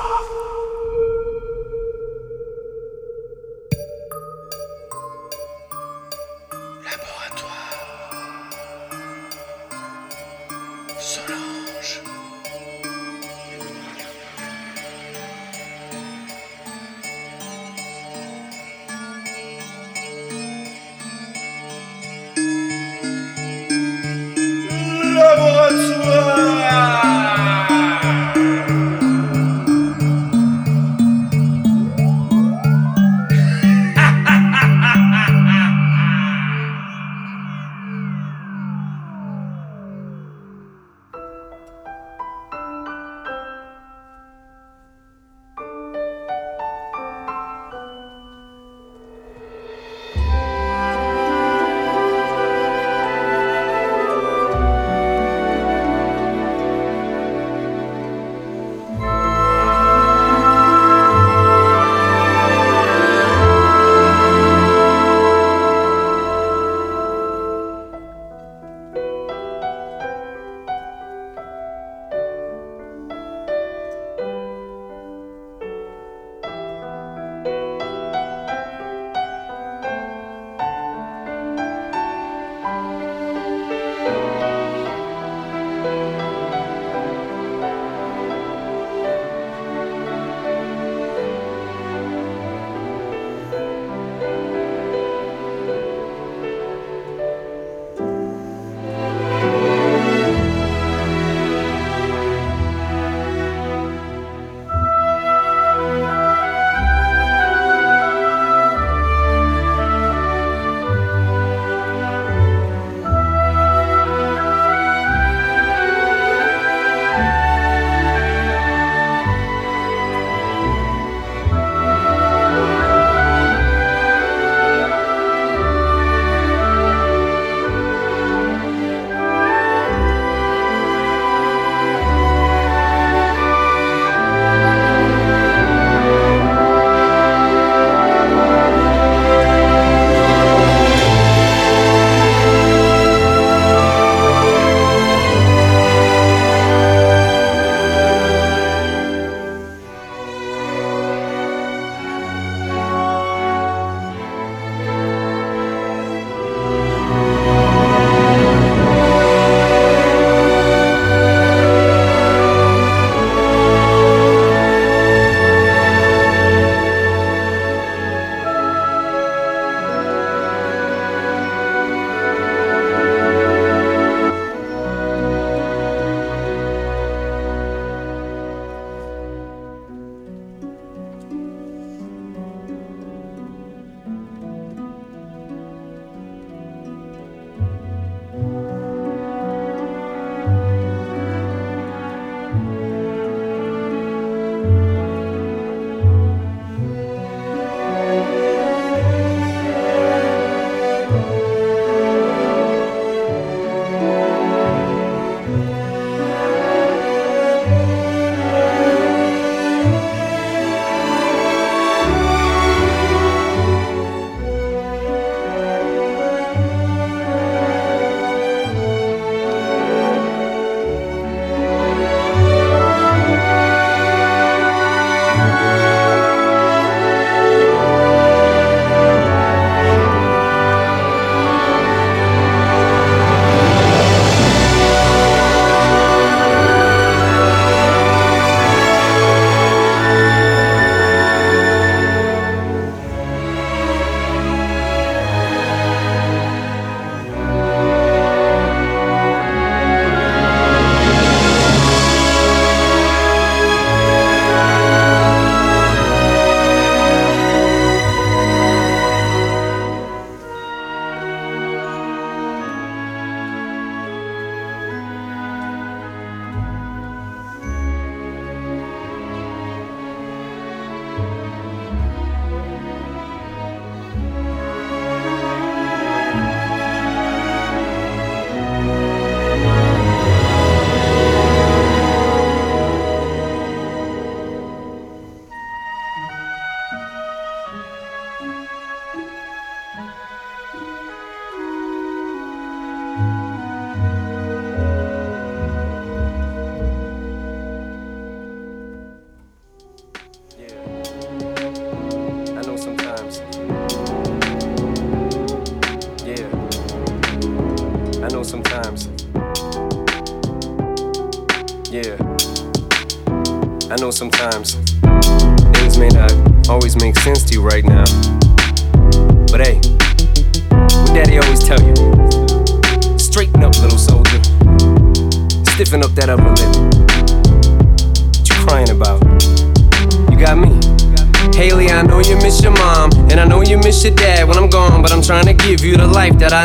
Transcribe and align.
Solange. 0.00 0.39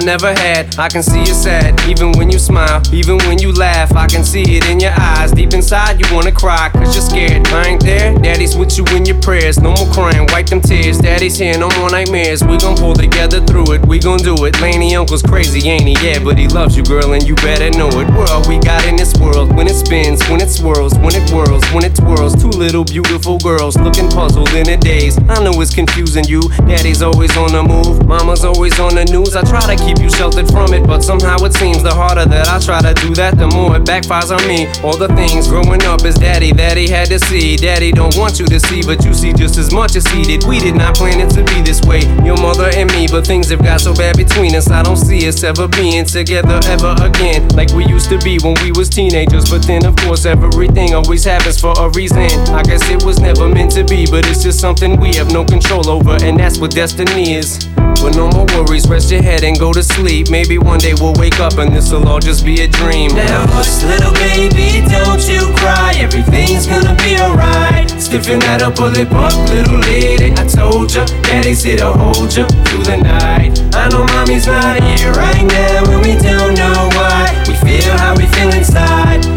Never 0.06 0.32
had. 0.36 0.65
I 0.78 0.90
can 0.90 1.04
see 1.04 1.20
you 1.20 1.34
sad, 1.34 1.80
even 1.88 2.12
when 2.14 2.30
you 2.30 2.38
smile, 2.38 2.82
even 2.92 3.18
when 3.20 3.40
you 3.40 3.54
laugh. 3.54 3.96
I 3.96 4.08
can 4.08 4.26
see 4.26 4.44
it 4.58 4.68
in 4.70 4.82
your 4.82 4.92
eyes. 4.92 5.32
Deep 5.32 5.54
inside, 5.54 6.00
you 6.00 6.14
wanna 6.14 6.34
cry, 6.34 6.70
cause 6.70 6.94
you're 6.94 7.04
scared. 7.04 7.48
I 7.48 7.70
ain't 7.70 7.84
there, 7.84 8.14
daddy's 8.20 8.58
with 8.58 8.78
you 8.78 8.84
in 8.96 9.06
your 9.06 9.20
prayers. 9.22 9.58
No 9.58 9.72
more 9.72 9.88
crying, 9.94 10.28
wipe 10.34 10.48
them 10.48 10.60
tears. 10.60 10.98
Daddy's 10.98 11.38
here, 11.38 11.58
no 11.58 11.70
more 11.80 11.90
nightmares. 11.90 12.44
We 12.44 12.58
gon' 12.58 12.76
pull 12.76 12.94
together 12.94 13.40
through 13.46 13.72
it, 13.72 13.86
we 13.86 14.00
gon' 14.00 14.20
do 14.20 14.36
it. 14.46 14.60
Laney 14.60 14.96
Uncle's 14.98 15.22
crazy, 15.22 15.70
ain't 15.70 15.84
he? 15.84 15.96
Yeah, 16.06 16.22
but 16.22 16.38
he 16.38 16.50
loves 16.50 16.76
you, 16.76 16.84
girl, 16.84 17.14
and 17.14 17.24
you 17.24 17.36
better 17.36 17.70
know 17.78 17.88
it. 17.88 18.10
All 18.30 18.46
we 18.48 18.60
got 18.60 18.86
in 18.86 18.98
this 18.98 19.14
world. 19.16 19.56
When 19.56 19.68
it 19.68 19.76
spins, 19.76 20.28
when 20.28 20.42
it 20.42 20.50
swirls, 20.50 20.94
when 21.00 21.16
it 21.16 21.30
whirls, 21.30 21.64
when 21.72 21.86
it 21.86 21.96
twirls. 21.96 22.36
Two 22.36 22.50
little 22.50 22.84
beautiful 22.84 23.40
girls 23.40 23.78
looking 23.78 24.10
puzzled 24.10 24.50
in 24.50 24.68
it 24.68 24.82
days. 24.82 25.18
I 25.30 25.42
know 25.42 25.62
it's 25.62 25.74
confusing 25.74 26.26
you. 26.26 26.42
Daddy's 26.68 27.02
always 27.02 27.36
on 27.38 27.54
the 27.54 27.64
move, 27.64 28.06
mama's 28.06 28.44
always 28.44 28.78
on 28.78 28.96
the 28.96 29.06
news. 29.06 29.38
I 29.38 29.42
try 29.44 29.74
to 29.74 29.82
keep 29.82 30.00
you 30.00 30.10
sheltered 30.10 30.48
from 30.50 30.65
it, 30.74 30.86
but 30.88 31.04
somehow 31.04 31.38
it 31.46 31.54
seems 31.54 31.84
the 31.84 31.94
harder 31.94 32.26
that 32.26 32.48
I 32.48 32.60
try 32.60 32.82
to 32.82 32.94
do 33.02 33.14
that, 33.16 33.38
the 33.38 33.48
more 33.48 33.76
it 33.76 33.84
backfires 33.84 34.32
on 34.32 34.42
me. 34.48 34.68
All 34.84 34.98
the 34.98 35.08
things 35.16 35.48
growing 35.48 35.84
up 35.84 36.04
is 36.06 36.16
daddy 36.16 36.52
that 36.54 36.78
he 36.78 36.88
had 36.88 37.08
to 37.10 37.20
see. 37.20 37.56
Daddy 37.56 37.92
don't 37.92 38.16
want 38.18 38.40
you 38.40 38.46
to 38.46 38.60
see, 38.60 38.82
but 38.82 39.04
you 39.06 39.14
see 39.14 39.34
just 39.34 39.58
as 39.58 39.72
much 39.72 39.96
as 39.96 40.06
he 40.08 40.24
did. 40.24 40.44
We 40.46 40.60
did 40.60 40.76
not 40.76 40.96
plan 40.96 41.20
it 41.20 41.30
to 41.32 41.44
be 41.44 41.62
this 41.62 41.82
way, 41.82 42.02
your 42.24 42.38
mother 42.38 42.70
and 42.74 42.92
me, 42.94 43.08
but 43.08 43.26
things 43.26 43.50
have 43.50 43.64
got 43.64 43.82
so 43.82 43.94
bad 43.94 44.18
between 44.18 44.56
us. 44.56 44.70
I 44.70 44.84
don't 44.84 44.98
see 44.98 45.28
us 45.28 45.44
ever 45.44 45.68
being 45.68 46.06
together 46.06 46.60
ever 46.66 46.96
again, 47.00 47.48
like 47.50 47.72
we 47.72 47.86
used 47.86 48.10
to 48.10 48.20
be 48.20 48.40
when 48.40 48.56
we 48.64 48.72
was 48.72 48.90
teenagers. 48.90 49.50
But 49.50 49.66
then, 49.68 49.86
of 49.86 49.96
course, 49.98 50.26
everything 50.26 50.94
always 50.94 51.24
happens 51.24 51.60
for 51.60 51.74
a 51.78 51.90
reason. 51.90 52.30
I 52.52 52.64
guess 52.64 52.90
it 52.90 53.04
was 53.04 53.20
never 53.20 53.48
meant 53.48 53.72
to 53.72 53.84
be, 53.84 54.06
but 54.06 54.26
it's 54.28 54.44
just 54.44 54.60
something 54.60 55.00
we 55.00 55.14
have 55.16 55.32
no 55.32 55.46
control 55.46 55.90
over, 55.90 56.18
and 56.24 56.40
that's 56.40 56.58
what 56.60 56.72
destiny 56.72 57.34
is. 57.34 57.68
But 58.02 58.16
no 58.16 58.28
more 58.30 58.46
worries, 58.54 58.88
rest 58.88 59.12
your 59.12 59.22
head 59.22 59.44
and 59.44 59.60
go 59.60 59.74
to 59.74 59.84
sleep. 59.84 60.30
Maybe 60.30 60.58
one 60.58 60.80
day 60.80 60.94
we'll 60.94 61.14
wake 61.16 61.40
up 61.40 61.58
and 61.58 61.74
this'll 61.74 62.08
all 62.08 62.20
just 62.20 62.46
be 62.46 62.62
a 62.62 62.68
dream. 62.68 63.12
Now 63.16 63.46
hush, 63.48 63.84
little 63.84 64.14
baby, 64.14 64.86
don't 64.88 65.22
you 65.28 65.54
cry. 65.58 65.94
Everything's 65.98 66.68
gonna 66.68 66.96
be 67.04 67.18
alright. 67.20 67.90
Stiffen 68.02 68.40
that 68.42 68.62
up, 68.62 68.76
pull 68.76 68.96
it 68.96 69.12
up, 69.12 69.34
little 69.50 69.80
lady. 69.80 70.32
I 70.34 70.46
told 70.48 70.94
ya, 70.94 71.06
daddy's 71.24 71.64
here 71.64 71.78
to 71.78 71.92
hold 71.92 72.36
ya 72.36 72.46
through 72.66 72.84
the 72.84 72.98
night. 72.98 73.60
I 73.74 73.90
know 73.90 74.06
mommy's 74.14 74.48
not 74.48 74.82
here 74.82 75.12
right 75.14 75.44
now, 75.44 75.92
and 75.92 76.02
we 76.06 76.14
don't 76.22 76.56
know 76.56 76.90
why. 76.94 77.32
We 77.48 77.56
feel 77.64 77.98
how 77.98 78.16
we 78.16 78.26
feel 78.28 78.54
inside. 78.54 78.95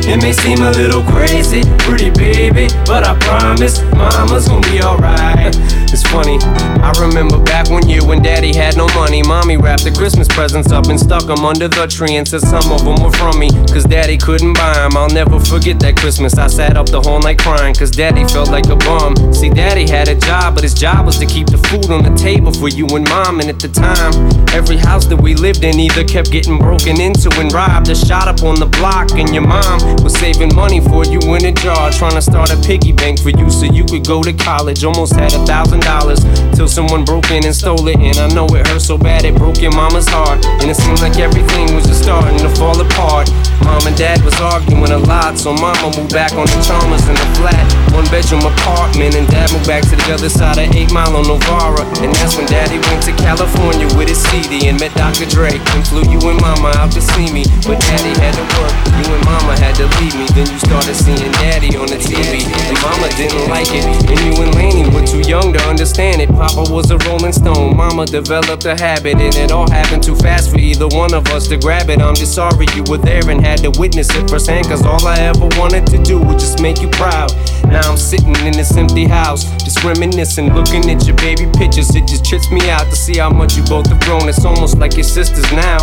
It 0.08 0.22
may 0.22 0.32
seem 0.32 0.62
a 0.62 0.70
little 0.70 1.02
crazy, 1.02 1.60
pretty 1.80 2.08
baby, 2.08 2.68
but 2.86 3.06
I 3.06 3.14
promise 3.18 3.82
mama's 3.92 4.48
gonna 4.48 4.66
be 4.72 4.80
alright. 4.80 5.54
It's 5.92 6.02
funny, 6.02 6.38
I 6.80 6.92
remember 6.98 7.38
back 7.42 7.68
one 7.68 7.86
year 7.86 8.04
when 8.04 8.22
daddy 8.22 8.54
had 8.54 8.76
no 8.78 8.86
money. 8.94 9.22
Mommy 9.22 9.58
wrapped 9.58 9.84
the 9.84 9.90
Christmas 9.90 10.26
presents 10.26 10.72
up 10.72 10.86
and 10.86 10.98
stuck 10.98 11.26
them 11.26 11.44
under 11.44 11.68
the 11.68 11.86
tree 11.86 12.16
and 12.16 12.26
said 12.26 12.40
some 12.40 12.72
of 12.72 12.84
them 12.84 13.02
were 13.02 13.12
from 13.12 13.38
me. 13.38 13.50
Cause 13.68 13.84
daddy 13.84 14.16
couldn't 14.16 14.54
buy 14.54 14.72
them. 14.74 14.96
I'll 14.96 15.10
never 15.10 15.38
forget 15.40 15.78
that 15.80 15.96
Christmas. 15.96 16.38
I 16.38 16.46
sat 16.46 16.78
up 16.78 16.86
the 16.86 17.02
whole 17.02 17.20
night 17.20 17.38
crying 17.38 17.74
cause 17.74 17.90
daddy 17.90 18.24
felt 18.28 18.50
like 18.50 18.68
a 18.68 18.76
bum. 18.76 19.14
See, 19.34 19.50
daddy 19.50 19.86
had 19.86 20.08
a 20.08 20.14
job, 20.14 20.54
but 20.54 20.62
his 20.62 20.72
job 20.72 21.04
was 21.04 21.18
to 21.18 21.26
keep 21.26 21.48
the 21.48 21.58
food 21.68 21.90
on 21.90 22.02
the 22.02 22.16
table 22.16 22.52
for 22.52 22.68
you 22.68 22.86
and 22.96 23.06
mom. 23.08 23.40
And 23.40 23.50
at 23.50 23.60
the 23.60 23.68
time, 23.68 24.12
every 24.56 24.78
house 24.78 25.04
that 25.06 25.20
we 25.20 25.34
lived 25.34 25.64
in 25.64 25.78
either 25.78 26.04
kept 26.04 26.30
getting 26.30 26.58
broken 26.58 26.98
into 26.98 27.28
and 27.40 27.52
robbed 27.52 27.90
or 27.90 27.94
shot 27.94 28.26
up 28.26 28.42
on 28.42 28.56
the 28.56 28.66
block. 28.80 29.12
And 29.12 29.34
your 29.34 29.46
mom 29.46 29.97
was 30.02 30.14
saving 30.18 30.54
money 30.54 30.80
for 30.80 31.04
you 31.04 31.18
in 31.34 31.44
a 31.44 31.52
jar, 31.52 31.90
trying 31.90 32.14
to 32.14 32.22
start 32.22 32.50
a 32.50 32.56
piggy 32.60 32.92
bank 32.92 33.20
for 33.20 33.30
you 33.30 33.50
so 33.50 33.66
you 33.66 33.84
could 33.84 34.06
go 34.06 34.22
to 34.22 34.32
college. 34.32 34.84
Almost 34.84 35.14
had 35.14 35.32
a 35.34 35.44
thousand 35.46 35.80
dollars 35.80 36.20
till 36.54 36.68
someone 36.68 37.04
broke 37.04 37.30
in 37.30 37.44
and 37.44 37.54
stole 37.54 37.86
it. 37.88 37.98
And 37.98 38.16
I 38.18 38.28
know 38.34 38.46
it 38.54 38.66
hurt 38.66 38.82
so 38.82 38.98
bad 38.98 39.24
it 39.24 39.34
broke 39.34 39.60
your 39.60 39.72
mama's 39.72 40.08
heart. 40.08 40.44
And 40.60 40.70
it 40.70 40.76
seemed 40.76 41.00
like 41.00 41.18
everything 41.18 41.74
was 41.74 41.86
just 41.86 42.02
starting 42.02 42.38
to 42.38 42.50
fall 42.56 42.78
apart. 42.80 43.30
Mom 43.64 43.84
and 43.86 43.96
dad 43.96 44.22
was 44.24 44.38
arguing 44.40 44.92
a 44.92 44.98
lot, 44.98 45.36
so 45.36 45.52
mama 45.52 45.92
moved 45.96 46.14
back 46.14 46.32
on 46.32 46.46
the 46.46 46.58
Chalmers 46.64 47.04
in 47.04 47.16
a 47.16 47.28
flat, 47.36 47.64
one 47.92 48.06
bedroom 48.08 48.46
apartment. 48.46 49.14
And 49.14 49.26
dad 49.28 49.52
moved 49.52 49.66
back 49.66 49.82
to 49.90 49.96
the 49.96 50.14
other 50.14 50.28
side 50.30 50.58
of 50.58 50.74
8 50.74 50.92
Mile 50.92 51.16
on 51.16 51.26
Novara. 51.26 51.84
And 52.00 52.14
that's 52.16 52.36
when 52.36 52.46
daddy 52.46 52.78
went 52.88 53.02
to 53.04 53.12
California 53.18 53.88
with 53.98 54.08
his 54.08 54.20
CD 54.30 54.68
and 54.68 54.78
met 54.78 54.94
Dr. 54.94 55.26
Dre. 55.26 55.52
And 55.74 55.82
flew 55.86 56.06
you 56.06 56.20
and 56.30 56.40
mama 56.40 56.72
out 56.78 56.92
to 56.92 57.02
see 57.02 57.28
me. 57.32 57.44
But 57.66 57.80
daddy 57.82 58.14
had 58.20 58.34
to 58.38 58.44
work, 58.56 58.74
you 58.96 59.06
and 59.12 59.24
mama 59.24 59.58
had 59.58 59.74
to 59.82 59.87
leave 60.00 60.14
me. 60.14 60.26
Then 60.34 60.46
you 60.50 60.58
started 60.58 60.94
seeing 60.94 61.32
daddy 61.40 61.76
on 61.76 61.88
the 61.88 61.96
TV. 61.96 62.44
And 62.44 62.76
mama 62.82 63.08
didn't 63.16 63.48
like 63.48 63.68
it. 63.72 63.84
And 63.84 64.18
you 64.20 64.42
and 64.42 64.54
Laney 64.54 64.88
were 64.94 65.06
too 65.06 65.22
young 65.28 65.52
to 65.52 65.60
understand 65.68 66.20
it. 66.22 66.28
Papa 66.30 66.72
was 66.72 66.90
a 66.90 66.98
rolling 67.08 67.32
stone, 67.32 67.76
mama 67.76 68.06
developed 68.06 68.64
a 68.64 68.76
habit. 68.76 69.16
And 69.16 69.34
it 69.34 69.50
all 69.50 69.70
happened 69.70 70.02
too 70.02 70.16
fast 70.16 70.50
for 70.50 70.58
either 70.58 70.88
one 70.88 71.14
of 71.14 71.26
us 71.28 71.48
to 71.48 71.56
grab 71.56 71.90
it. 71.90 72.00
I'm 72.00 72.14
just 72.14 72.34
sorry 72.34 72.66
you 72.74 72.84
were 72.84 72.98
there 72.98 73.28
and 73.30 73.40
had 73.40 73.58
to 73.60 73.70
witness 73.78 74.08
it 74.14 74.28
firsthand. 74.28 74.66
Cause 74.66 74.84
all 74.84 75.06
I 75.06 75.18
ever 75.20 75.48
wanted 75.58 75.86
to 75.88 75.98
do 76.02 76.18
was 76.18 76.42
just 76.42 76.60
make 76.60 76.80
you 76.80 76.88
proud. 76.90 77.32
Now 77.68 77.90
I'm 77.90 77.98
sitting 77.98 78.34
in 78.46 78.52
this 78.52 78.76
empty 78.76 79.04
house, 79.04 79.44
just 79.62 79.84
reminiscing, 79.84 80.54
looking 80.54 80.88
at 80.90 81.06
your 81.06 81.16
baby 81.16 81.46
pictures. 81.52 81.94
It 81.94 82.06
just 82.06 82.24
trips 82.24 82.50
me 82.50 82.70
out 82.70 82.88
to 82.88 82.96
see 82.96 83.18
how 83.18 83.30
much 83.30 83.56
you 83.56 83.64
both 83.64 83.88
have 83.88 84.00
grown. 84.00 84.28
It's 84.28 84.44
almost 84.44 84.78
like 84.78 84.94
your 84.94 85.04
sisters 85.04 85.50
now. 85.52 85.78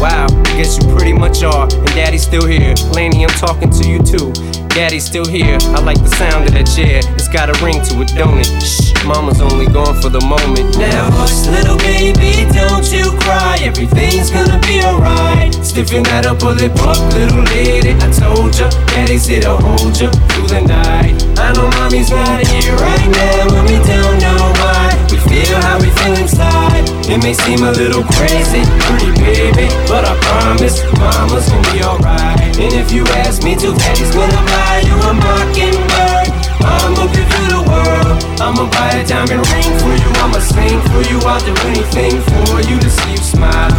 Wow, 0.00 0.26
I 0.30 0.56
guess 0.56 0.78
you 0.78 0.88
pretty 0.94 1.12
much 1.12 1.42
are. 1.42 1.64
And 1.64 1.86
daddy's 1.88 2.22
still 2.22 2.46
here. 2.46 2.74
Laney, 2.94 3.24
I'm 3.24 3.36
talking 3.38 3.70
to 3.70 3.88
you 3.88 4.02
too. 4.02 4.34
Daddy's 4.74 5.06
still 5.06 5.24
here. 5.24 5.58
I 5.70 5.80
like 5.80 5.98
the 6.02 6.10
sound 6.18 6.46
of 6.46 6.52
that 6.58 6.66
chair. 6.66 6.98
It's 7.14 7.30
got 7.30 7.46
a 7.48 7.54
ring 7.64 7.78
to 7.86 8.02
it, 8.02 8.10
don't 8.18 8.38
it? 8.38 8.50
Shh, 8.58 8.90
mama's 9.06 9.40
only 9.40 9.66
gone 9.66 9.94
for 10.02 10.10
the 10.10 10.20
moment. 10.26 10.74
Now 10.76 11.10
hush, 11.14 11.46
little 11.46 11.78
baby, 11.78 12.50
don't 12.50 12.82
you 12.90 13.14
cry. 13.22 13.58
Everything's 13.62 14.30
gonna 14.30 14.58
be 14.66 14.82
alright. 14.82 15.54
Stiffen 15.62 16.02
that 16.10 16.26
up, 16.26 16.42
pull 16.42 16.58
it 16.58 16.74
up, 16.82 16.98
little 17.14 17.46
lady. 17.54 17.94
I 17.94 18.10
told 18.10 18.58
ya, 18.58 18.70
daddy's 18.90 19.26
here 19.26 19.42
to 19.46 19.54
hold 19.54 19.94
ya 19.94 20.10
through 20.34 20.50
the 20.50 20.62
night. 20.66 21.14
I 21.38 21.54
know 21.54 21.70
mommy's 21.78 22.10
not 22.10 22.42
here 22.42 22.74
right 22.74 23.06
now, 23.06 23.54
and 23.54 23.64
we 23.70 23.78
don't 23.86 24.18
know 24.18 24.50
why. 24.58 24.98
We 25.10 25.16
feel 25.30 25.58
how 25.62 25.78
we 25.78 25.90
feel 25.94 26.18
inside. 26.18 26.67
It 27.08 27.24
may 27.24 27.32
seem 27.32 27.64
a 27.64 27.72
little 27.72 28.04
crazy, 28.04 28.60
pretty 28.84 29.08
baby, 29.16 29.72
but 29.88 30.04
I 30.04 30.12
promise 30.28 30.84
mama's 31.00 31.48
gonna 31.48 31.72
be 31.72 31.80
alright. 31.80 32.52
And 32.60 32.72
if 32.76 32.92
you 32.92 33.00
ask 33.24 33.40
me 33.42 33.56
to, 33.64 33.72
daddy's 33.72 34.12
gonna 34.12 34.36
buy 34.44 34.84
you 34.84 34.92
a 34.92 35.16
mockingbird. 35.16 36.28
I'ma 36.60 37.08
give 37.08 37.24
you 37.24 37.46
the 37.48 37.62
world. 37.64 38.12
I'ma 38.36 38.68
buy 38.68 39.00
a 39.00 39.08
diamond 39.08 39.40
ring 39.40 39.72
for 39.80 39.96
you. 39.96 40.10
I'ma 40.20 40.36
sing 40.36 40.76
for 40.92 41.00
you. 41.08 41.16
I'll 41.24 41.40
do 41.40 41.56
anything 41.72 42.20
for 42.28 42.60
you 42.68 42.76
to 42.76 42.90
see 42.92 43.16
you 43.16 43.24
smile. 43.24 43.72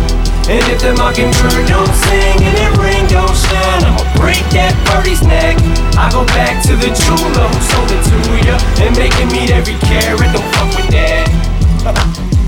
And 0.50 0.66
if 0.74 0.82
the 0.82 0.98
mockingbird 0.98 1.70
don't 1.70 1.94
sing 2.10 2.42
and 2.42 2.56
that 2.58 2.74
ring 2.82 3.06
don't 3.14 3.38
shine, 3.38 3.86
I'ma 3.86 4.10
break 4.18 4.42
that 4.58 4.74
birdie's 4.90 5.22
neck. 5.22 5.54
I 6.02 6.10
go 6.10 6.26
back 6.34 6.66
to 6.66 6.74
the 6.74 6.90
jeweler 6.98 7.46
who 7.46 7.60
sold 7.62 7.94
it 7.94 8.02
to 8.10 8.18
ya 8.42 8.58
and 8.82 8.98
make 8.98 9.14
him 9.14 9.30
meet 9.30 9.54
every 9.54 9.78
carat. 9.86 10.34
Don't 10.34 10.50
fuck 10.58 10.74
with 10.74 10.90
that. 10.98 12.26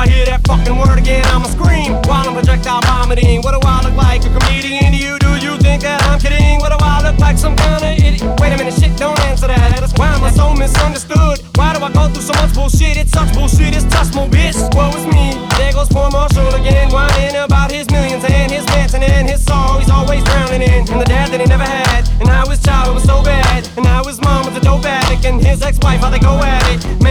I 0.00 0.08
hear 0.08 0.24
that 0.32 0.40
fucking 0.48 0.80
word 0.80 0.96
again, 0.96 1.20
I'ma 1.28 1.44
scream 1.52 1.92
while 2.08 2.24
I'm 2.24 2.32
projectile 2.32 2.80
vomiting. 2.88 3.44
What 3.44 3.52
do 3.52 3.60
I 3.60 3.84
look 3.84 3.92
like? 4.00 4.24
A 4.24 4.32
comedian 4.32 4.96
to 4.96 4.96
you? 4.96 5.20
Do 5.20 5.36
you 5.36 5.60
think 5.60 5.84
that 5.84 6.00
I'm 6.08 6.16
kidding? 6.16 6.56
What 6.64 6.72
do 6.72 6.80
I 6.80 7.04
look 7.04 7.20
like? 7.20 7.36
Some 7.36 7.52
kind 7.52 7.84
of 7.84 7.92
idiot? 8.00 8.24
Wait 8.40 8.48
a 8.48 8.56
minute, 8.56 8.72
shit, 8.80 8.96
don't 8.96 9.20
answer 9.28 9.52
that. 9.52 9.76
That's 9.76 9.92
why 10.00 10.08
am 10.16 10.24
I 10.24 10.32
so 10.32 10.56
misunderstood? 10.56 11.44
Why 11.60 11.76
do 11.76 11.84
I 11.84 11.92
go 11.92 12.08
through 12.08 12.24
so 12.24 12.32
much 12.40 12.56
bullshit? 12.56 12.96
It's 12.96 13.12
such 13.12 13.28
bullshit, 13.36 13.76
it's 13.76 13.84
touch 13.92 14.08
more 14.16 14.24
bitch. 14.24 14.56
Woe 14.72 14.88
is 14.96 15.04
me. 15.04 15.36
There 15.60 15.76
goes 15.76 15.92
poor 15.92 16.08
Marshall 16.08 16.48
again, 16.56 16.88
whining 16.88 17.36
about 17.36 17.68
his 17.68 17.84
millions 17.92 18.24
and 18.24 18.48
his 18.48 18.64
mansion 18.72 19.04
and 19.04 19.28
his 19.28 19.44
soul 19.44 19.84
he's 19.84 19.92
always 19.92 20.24
drowning 20.24 20.64
in. 20.64 20.88
And 20.88 20.96
the 20.96 21.08
dad 21.12 21.28
that 21.28 21.44
he 21.44 21.46
never 21.46 21.68
had, 21.68 22.08
and 22.24 22.28
how 22.28 22.48
his 22.48 22.64
childhood 22.64 22.96
was 22.96 23.04
so 23.04 23.20
bad. 23.20 23.68
And 23.76 23.84
now 23.84 24.00
his 24.08 24.16
mom 24.24 24.48
was 24.48 24.56
a 24.56 24.64
dope 24.64 24.88
addict, 24.88 25.28
and 25.28 25.44
his 25.44 25.60
ex-wife, 25.60 26.00
how 26.00 26.08
they 26.08 26.24
go 26.24 26.40
at 26.40 26.64
it. 26.72 26.80
Man, 27.04 27.09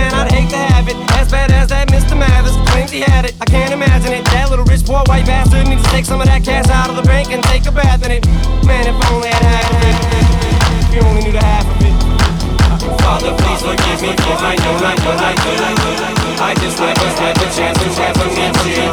Had 3.00 3.25
it. 3.25 3.36
I 3.39 3.46
can't 3.46 3.72
imagine 3.72 4.12
it. 4.12 4.25
That 4.36 4.50
little 4.50 4.65
rich 4.65 4.84
poor 4.84 5.00
white 5.08 5.25
bastard 5.25 5.68
needs 5.68 5.84
to 5.84 5.89
take 5.89 6.03
some 6.03 6.20
of 6.20 6.27
that 6.27 6.44
cash 6.44 6.68
out 6.68 6.89
of 6.89 6.96
the 7.00 7.03
bank 7.08 7.32
and 7.32 7.44
take 7.48 7.63
a 7.65 7.72
bath 7.72 8.03
in 8.03 8.12
it. 8.12 8.27
Man, 8.68 8.91
if 8.91 8.98
only 9.08 9.32
I'd 9.32 9.39
had 9.39 9.72
it. 9.88 9.96
If 10.84 10.91
you 10.96 11.01
only 11.08 11.24
knew 11.24 11.32
the 11.32 11.39
half 11.39 11.63
of 11.63 11.79
it. 11.79 11.96
Father, 13.00 13.32
please 13.39 13.62
forgive 13.63 14.00
me, 14.03 14.12
for 14.20 14.36
I 14.44 14.56
know 14.60 14.75
not 14.84 15.00
what 15.08 15.15
I 15.15 15.32
do. 15.32 15.56
I 16.44 16.51
just 16.60 16.79
never 16.79 17.08
had 17.24 17.36
the 17.39 17.48
chance 17.56 17.79
to 17.79 17.88
ever 18.03 18.27
meet 18.36 18.56
you. 18.68 18.91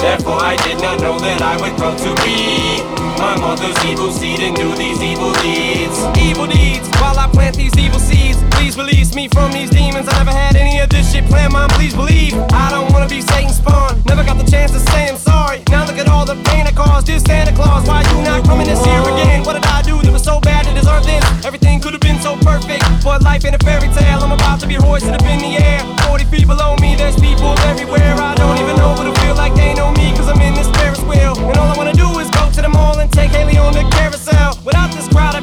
Therefore, 0.00 0.40
I 0.40 0.56
did 0.64 0.80
not 0.80 1.00
know 1.00 1.18
that 1.20 1.40
I 1.40 1.60
would 1.60 1.76
grow 1.76 1.92
to 1.92 2.10
be 2.24 2.80
my 3.20 3.36
mother's 3.36 3.76
evil 3.84 4.12
seed 4.12 4.40
and 4.40 4.56
do 4.56 4.72
these 4.76 5.00
evil 5.00 5.32
deeds. 5.44 6.00
Evil 6.16 6.46
deeds, 6.46 6.88
while 7.00 7.18
I 7.18 7.28
plant 7.28 7.56
these 7.56 7.76
evil 7.76 8.00
seeds. 8.00 8.23
Please 8.54 8.76
release 8.76 9.14
me 9.14 9.28
from 9.28 9.52
these 9.52 9.70
demons. 9.70 10.08
I 10.08 10.18
never 10.18 10.30
had 10.30 10.56
any 10.56 10.78
of 10.80 10.88
this 10.88 11.12
shit 11.12 11.24
planned, 11.26 11.52
mom. 11.52 11.68
Please 11.70 11.94
believe. 11.94 12.34
I 12.52 12.70
don't 12.70 12.92
wanna 12.92 13.08
be 13.08 13.20
Satan's 13.20 13.56
spawn. 13.56 14.02
Never 14.06 14.24
got 14.24 14.38
the 14.38 14.48
chance 14.50 14.72
to 14.72 14.80
say 14.90 15.08
I'm 15.08 15.16
sorry. 15.16 15.62
Now 15.70 15.86
look 15.86 15.98
at 15.98 16.08
all 16.08 16.24
the 16.24 16.36
pain 16.50 16.66
I 16.66 16.72
caused. 16.72 17.06
This 17.06 17.22
Santa 17.22 17.52
Claus, 17.52 17.86
why 17.86 18.02
you 18.10 18.22
not 18.22 18.44
coming 18.44 18.66
this 18.66 18.84
year 18.86 19.02
again? 19.02 19.44
What 19.44 19.54
did 19.54 19.66
I 19.66 19.82
do 19.82 20.00
that 20.00 20.12
was 20.12 20.22
so 20.24 20.40
bad 20.40 20.64
to 20.66 20.72
deserve 20.74 21.04
this? 21.04 21.22
Everything 21.44 21.80
could 21.80 21.92
have 21.92 22.00
been 22.00 22.20
so 22.20 22.36
perfect, 22.38 22.82
but 23.04 23.22
life 23.22 23.44
ain't 23.44 23.54
a 23.54 23.64
fairy 23.64 23.88
tale. 23.92 24.20
I'm 24.24 24.32
about 24.32 24.60
to 24.60 24.66
be 24.66 24.74
hoisted 24.74 25.14
up 25.14 25.22
in 25.22 25.38
the 25.38 25.58
air. 25.62 25.80
40 26.08 26.24
feet 26.24 26.46
below 26.46 26.76
me, 26.76 26.96
there's 26.96 27.16
people 27.20 27.58
everywhere. 27.70 28.14
I 28.16 28.34
don't 28.34 28.58
even 28.58 28.76
know 28.76 28.92
what 28.96 29.06
it 29.06 29.16
feel 29.20 29.34
like 29.34 29.54
they 29.54 29.74
know 29.74 29.92
me, 29.92 30.12
cause 30.16 30.28
I'm 30.28 30.40
in 30.40 30.54
this 30.54 30.70
Ferris 30.78 31.02
wheel. 31.02 31.36
And 31.36 31.56
all 31.58 31.68
I 31.70 31.76
wanna 31.76 31.92
do 31.92 32.08
is 32.18 32.30
go 32.30 32.50
to 32.50 32.62
the 32.62 32.68
mall 32.68 32.98
and 32.98 33.12
take 33.12 33.30
Hailie 33.32 33.58
on 33.58 33.74
the 33.74 33.84
carousel. 33.90 34.58
Without 34.64 34.90
this 34.92 35.08
crowd 35.08 35.33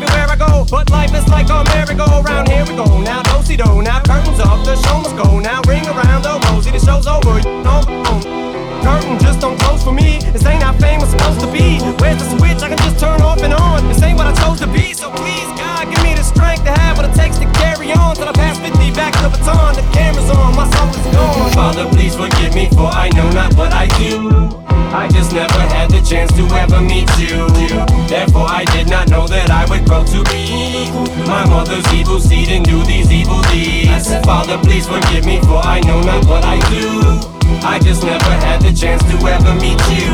but 0.71 0.89
life 0.89 1.13
is 1.13 1.27
like 1.27 1.49
a 1.49 1.63
merry-go-round. 1.75 2.47
Here 2.47 2.63
we 2.65 2.75
go, 2.77 3.01
now 3.01 3.21
do 3.23 3.57
do 3.57 3.81
now 3.81 3.99
curtains 4.01 4.39
up, 4.39 4.63
the 4.63 4.77
show 4.77 5.01
must 5.03 5.17
go. 5.17 5.39
Now 5.39 5.59
ring 5.67 5.85
around 5.85 6.23
the 6.23 6.39
rosy, 6.47 6.71
the 6.71 6.79
show's 6.79 7.05
over. 7.05 7.35
You 7.37 7.51
curtain 8.81 9.19
just 9.19 9.41
don't 9.41 9.59
close 9.59 9.83
for 9.83 9.91
me. 9.91 10.19
This 10.31 10.45
ain't 10.45 10.63
how 10.63 10.73
fame 10.79 11.01
was 11.01 11.09
supposed 11.09 11.41
to 11.41 11.51
be. 11.51 11.79
Where's 11.99 12.17
the 12.23 12.37
switch? 12.37 12.63
I 12.63 12.69
can 12.69 12.77
just 12.77 12.97
turn 12.99 13.21
off 13.21 13.43
and 13.43 13.53
on. 13.53 13.85
This 13.89 14.01
ain't 14.01 14.17
what 14.17 14.27
I 14.27 14.33
chose 14.41 14.59
to 14.61 14.67
be, 14.67 14.93
so 14.93 15.11
please, 15.11 15.47
God, 15.59 15.91
give 15.91 16.01
me 16.01 16.15
the 16.15 16.23
strength 16.23 16.63
to 16.63 16.71
have 16.71 16.97
what 16.97 17.05
it 17.05 17.13
takes 17.13 17.37
to 17.39 17.45
carry 17.59 17.91
on 17.91 18.15
till 18.15 18.29
I 18.29 18.31
pass 18.31 18.57
50 18.57 18.80
back 18.93 19.13
the 19.21 19.29
baton. 19.29 19.75
The 19.75 19.83
camera's 19.93 20.29
on, 20.29 20.55
my 20.55 20.69
soul 20.71 20.89
is 20.89 21.07
gone. 21.15 21.51
Father, 21.51 21.85
please 21.89 22.15
forgive 22.15 22.53
me, 22.55 22.69
for 22.69 22.87
I 22.87 23.09
know 23.09 23.29
not 23.31 23.53
what 23.55 23.71
I 23.73 23.87
do. 23.99 24.61
I 24.91 25.07
just 25.07 25.31
never 25.31 25.59
had 25.71 25.89
the 25.89 26.01
chance 26.01 26.31
to 26.35 26.43
ever 26.55 26.81
meet 26.81 27.07
you. 27.15 27.47
Therefore, 28.07 28.47
I 28.47 28.65
did 28.75 28.89
not 28.89 29.07
know 29.09 29.25
that 29.27 29.49
I 29.49 29.63
would 29.71 29.85
grow 29.85 30.03
to 30.03 30.19
be 30.27 30.91
my 31.25 31.47
mother's 31.47 31.87
evil 31.93 32.19
seed 32.19 32.49
and 32.49 32.65
do 32.65 32.83
these 32.83 33.09
evil 33.09 33.41
deeds. 33.53 34.13
Father, 34.25 34.57
please 34.57 34.85
forgive 34.87 35.25
me, 35.25 35.39
for 35.41 35.63
I 35.63 35.79
know 35.81 36.01
not 36.01 36.25
what 36.25 36.43
I 36.43 36.59
do. 36.69 37.31
I 37.63 37.79
just 37.79 38.03
never 38.03 38.31
had 38.43 38.61
the 38.61 38.73
chance 38.73 39.01
to 39.03 39.15
ever 39.27 39.53
meet 39.55 39.79
you. 39.95 40.11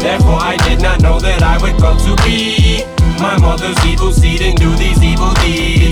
Therefore, 0.00 0.40
I 0.40 0.56
did 0.68 0.82
not 0.82 1.00
know 1.00 1.18
that 1.20 1.42
I 1.42 1.56
would 1.62 1.76
grow 1.78 1.96
to 1.96 2.16
be 2.24 2.84
my 3.20 3.38
mother's 3.38 3.78
evil 3.86 4.12
seed 4.12 4.42
and 4.42 4.58
do 4.58 4.74
these 4.76 5.02
evil 5.02 5.32
deeds. 5.34 5.91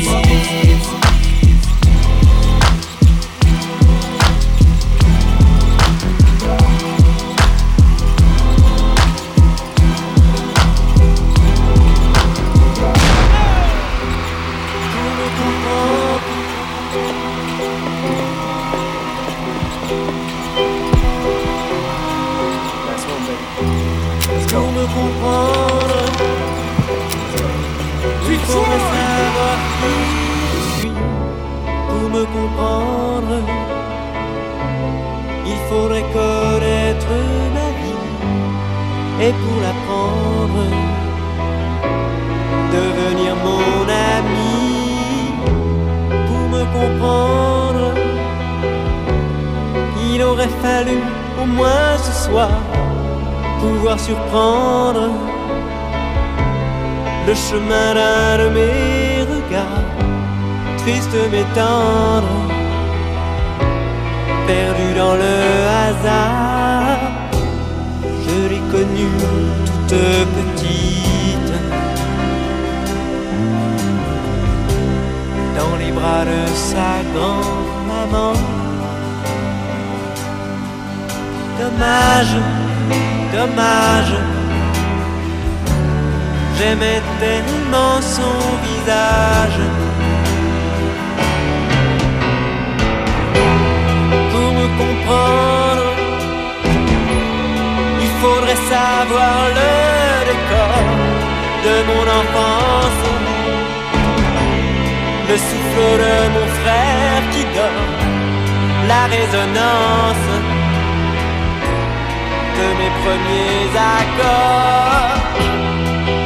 Premiers 113.30 113.76
accords. 113.76 115.18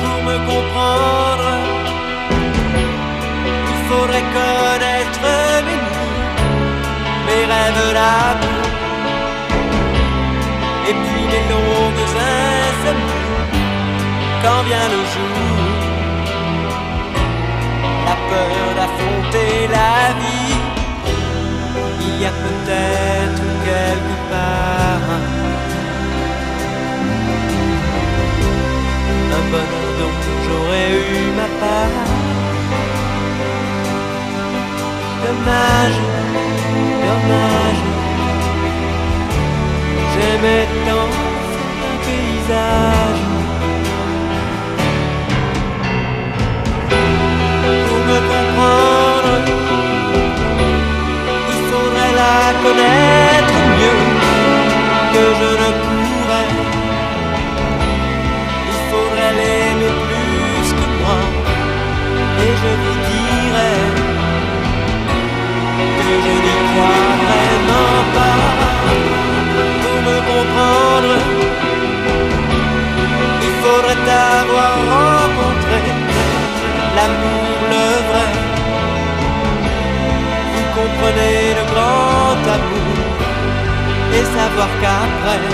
Pour 0.02 0.18
me 0.28 0.36
comprendre, 0.50 1.48
il 3.72 3.80
faudrait 3.88 4.28
connaître 4.38 5.20
rêve 5.22 5.72
d'amour. 7.96 8.66
Et 10.88 10.94
puis 11.04 11.24
les 11.32 11.44
longues 11.52 12.06
insomnies 12.36 13.32
quand 14.42 14.60
vient 14.68 14.88
le 14.96 15.02
jour. 15.14 15.46
La 18.06 18.16
peur 18.30 18.66
d'affronter 18.78 19.54
la 19.78 19.96
vie, 20.20 20.58
il 22.06 22.14
y 22.22 22.24
a 22.26 22.34
peut-être 22.44 23.44
quelque 23.64 24.16
part 24.30 25.73
bonheur 29.52 29.90
dont 30.00 30.16
j'aurais 30.44 30.90
eu 30.90 31.32
ma 31.38 31.48
part. 31.60 31.96
Dommage, 35.24 36.00
dommage, 37.04 37.82
j'aimais 40.12 40.66
tant 40.86 41.10
un 41.88 41.96
paysage. 42.04 43.22
Pour 47.88 48.02
me 48.08 48.18
comprendre, 48.32 49.50
il 51.50 51.60
faudrait 51.68 52.14
la 52.20 52.38
connaître? 52.62 53.33
Je 66.24 66.34
n'y 66.46 66.56
crois 66.68 67.08
vraiment 67.24 67.98
pas. 68.16 68.40
Pour 69.82 69.98
me 70.08 70.18
comprendre, 70.32 71.14
il 73.46 73.52
faudrait 73.62 74.04
avoir 74.38 74.74
rencontré 74.94 75.80
l'amour, 76.96 77.56
le 77.72 77.86
vrai. 78.08 78.30
Vous 80.52 80.66
comprenez 80.78 81.38
le 81.58 81.64
grand 81.72 82.42
amour 82.56 83.06
et 84.16 84.24
savoir 84.36 84.70
qu'après, 84.80 85.44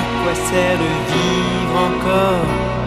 à 0.00 0.04
quoi 0.22 0.34
sert 0.34 0.78
de 0.84 0.90
vivre 1.10 1.76
encore? 1.88 2.81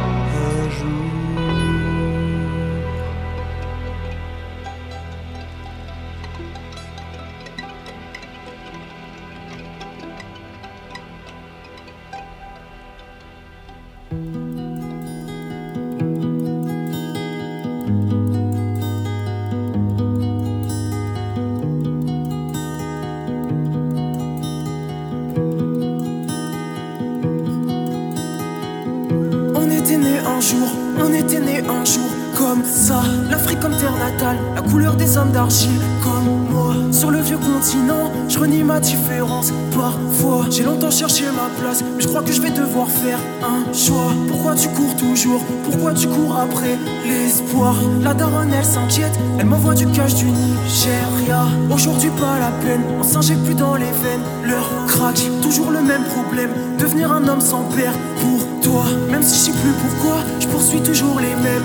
Un 31.70 31.86
jour 31.86 32.10
comme 32.38 32.64
ça. 32.64 33.02
L'Afrique 33.30 33.60
comme 33.60 33.76
terre 33.78 33.96
natale, 33.98 34.38
la 34.56 34.62
couleur 34.62 34.96
des 34.96 35.18
hommes 35.18 35.32
d'argile 35.32 35.80
comme 36.04 36.45
Sur 36.92 37.12
le 37.12 37.20
vieux 37.20 37.38
continent, 37.38 38.12
je 38.28 38.40
renie 38.40 38.64
ma 38.64 38.80
différence. 38.80 39.52
Parfois, 39.72 40.46
j'ai 40.50 40.64
longtemps 40.64 40.92
cherché 40.92 41.24
ma 41.26 41.50
place, 41.62 41.84
mais 41.84 42.02
je 42.02 42.08
crois 42.08 42.22
que 42.22 42.32
je 42.32 42.42
vais 42.42 42.50
devoir 42.50 42.88
faire 42.88 43.20
un 43.44 43.74
choix. 43.74 44.12
Pourquoi 44.28 44.56
tu 44.56 44.70
cours 44.70 44.96
toujours? 44.96 45.42
Pourquoi 45.64 45.94
tu 45.94 46.08
cours 46.08 46.38
après 46.38 46.78
l'espoir? 47.06 47.76
La 48.02 48.14
daronne, 48.14 48.54
elle 48.54 48.66
s'inquiète, 48.66 49.18
elle 49.40 49.46
m'envoie 49.46 49.74
du 49.74 49.88
cash 49.88 50.16
du 50.16 50.26
Nigeria. 50.26 51.46
Aujourd'hui, 51.72 52.10
pas 52.20 52.40
la 52.40 52.52
peine, 52.64 52.82
on 53.00 53.04
s'injecte 53.04 53.44
plus 53.44 53.56
dans 53.56 53.76
les 53.76 53.86
veines. 53.86 54.24
Leur 54.46 54.70
craque, 54.88 55.22
toujours 55.42 55.72
le 55.72 55.82
même 55.82 56.04
problème. 56.04 56.52
Devenir 56.80 57.12
un 57.12 57.28
homme 57.28 57.42
sans 57.42 57.64
père 57.76 57.94
pour 58.22 58.62
toi. 58.62 58.84
Même 59.12 59.24
si 59.24 59.36
je 59.36 59.52
sais 59.52 59.52
plus 59.52 59.74
pourquoi, 59.74 60.18
je 60.40 60.48
poursuis 60.48 60.82
toujours 60.82 61.20
les 61.20 61.36
mêmes 61.44 61.64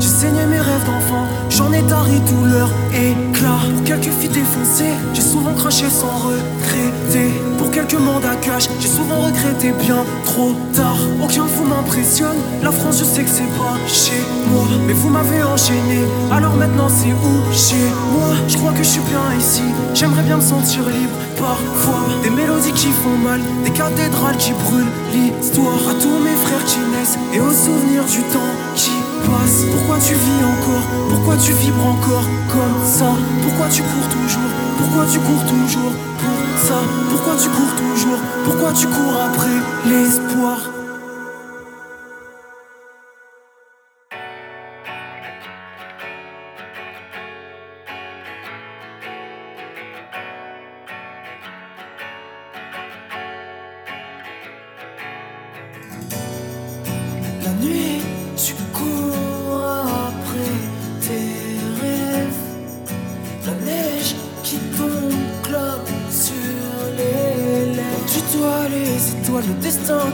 J'ai 0.00 0.08
saigné 0.08 0.46
mes 0.46 0.58
rêves 0.58 0.84
d'enfant, 0.84 1.26
j'en 1.48 1.72
ai 1.72 1.82
tari 1.82 2.20
tout 2.26 2.44
leur 2.44 2.70
éclat. 2.92 3.60
Pour 3.74 3.84
quelques 3.84 4.12
filles 4.18 4.30
défoncées, 4.30 4.94
j'ai 5.14 5.22
souvent 5.22 5.52
craché 5.54 5.84
sans 5.88 6.10
regretter. 6.26 7.30
Pour 7.58 7.70
quelques 7.70 7.94
mandats 7.94 8.36
cash, 8.42 8.68
j'ai 8.80 8.88
souvent 8.88 9.20
regretté 9.20 9.72
bien 9.72 10.04
trop 10.24 10.54
tard. 10.74 10.98
Aucun 11.22 11.44
de 11.44 11.68
m'impressionne, 11.68 12.38
la 12.62 12.72
France 12.72 12.98
je 12.98 13.04
sais 13.04 13.22
que 13.22 13.30
c'est 13.30 13.52
pas 13.58 13.76
chez 13.86 14.20
moi. 14.50 14.66
Mais 14.86 14.92
vous 14.92 15.08
m'avez 15.08 15.42
enchaîné, 15.42 16.00
alors 16.32 16.54
maintenant 16.56 16.88
c'est 16.88 17.12
où 17.12 17.52
chez 17.52 17.84
moi? 18.12 18.34
Je 18.48 18.56
crois 18.56 18.72
que 18.72 18.82
je 18.82 18.88
suis 18.88 19.02
bien 19.02 19.38
ici, 19.38 19.62
j'aimerais 19.94 20.22
bien 20.22 20.36
me 20.36 20.42
sentir 20.42 20.82
libre 20.88 21.16
parfois. 21.38 22.04
Des 22.22 22.30
mélodies 22.30 22.72
qui 22.72 22.88
font 22.88 23.16
mal, 23.22 23.40
des 23.64 23.70
cathédrales 23.70 24.36
qui 24.36 24.52
brûlent 24.52 24.94
l'histoire. 25.12 25.80
À 25.90 25.94
tous 25.94 26.18
mes 26.24 26.36
frères 26.44 26.64
qui 26.66 26.78
naissent 26.92 27.18
et 27.34 27.40
aux 27.40 27.52
souvenirs 27.52 28.04
du 28.04 28.22
temps 28.34 28.54
qui 28.74 28.92
Pourquoi 29.24 29.98
tu 29.98 30.14
vis 30.14 30.44
encore? 30.44 30.86
Pourquoi 31.10 31.36
tu 31.36 31.52
vibres 31.52 31.86
encore 31.86 32.24
comme 32.48 32.86
ça? 32.86 33.06
Pourquoi 33.42 33.68
tu 33.68 33.82
cours 33.82 34.08
toujours? 34.08 34.50
Pourquoi 34.78 35.04
tu 35.06 35.18
cours 35.18 35.44
toujours 35.44 35.92
pour 36.18 36.58
ça? 36.58 36.74
Pourquoi 37.10 37.34
tu 37.36 37.48
cours 37.48 37.74
toujours? 37.76 38.18
Pourquoi 38.44 38.72
tu 38.72 38.86
cours 38.86 39.16
après 39.28 39.90
l'espoir? 39.90 40.69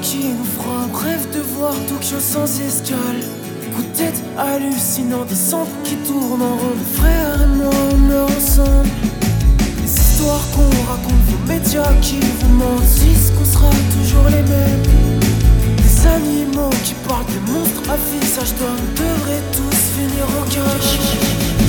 Qui 0.07 0.29
nous 0.39 0.51
frappe. 0.59 0.95
Rêve 1.03 1.27
de 1.35 1.41
voir 1.57 1.75
Tokyo 1.89 2.19
sans 2.21 2.49
escale. 2.61 3.21
Coup 3.75 3.83
de 3.83 3.99
tête 3.99 4.23
hallucinant, 4.39 5.25
des 5.25 5.35
centres 5.35 5.79
qui 5.83 5.97
tournent 5.97 6.43
en 6.43 6.57
rond. 6.63 6.79
Frère 6.95 7.43
et 7.43 7.57
moi, 7.59 7.75
on 7.93 7.97
meurt 8.09 8.31
ensemble. 8.39 8.89
Les 9.83 9.93
histoires 9.93 10.47
qu'on 10.55 10.71
raconte, 10.91 11.23
vos 11.31 11.53
médias 11.53 11.93
qui 12.03 12.21
vous 12.39 12.55
mentent, 12.55 12.95
disent 13.03 13.33
qu'on 13.37 13.45
sera 13.45 13.71
toujours 13.97 14.29
les 14.31 14.45
mêmes. 14.55 14.87
Des 15.83 16.07
animaux 16.07 16.77
qui 16.85 16.95
parlent 17.09 17.27
des 17.27 17.53
monstres 17.53 17.83
à 17.91 17.97
visage 18.11 18.55
d'homme 18.59 18.87
devraient 18.95 19.47
tous 19.57 19.79
finir 19.97 20.27
en 20.39 20.45
cage. 20.55 20.93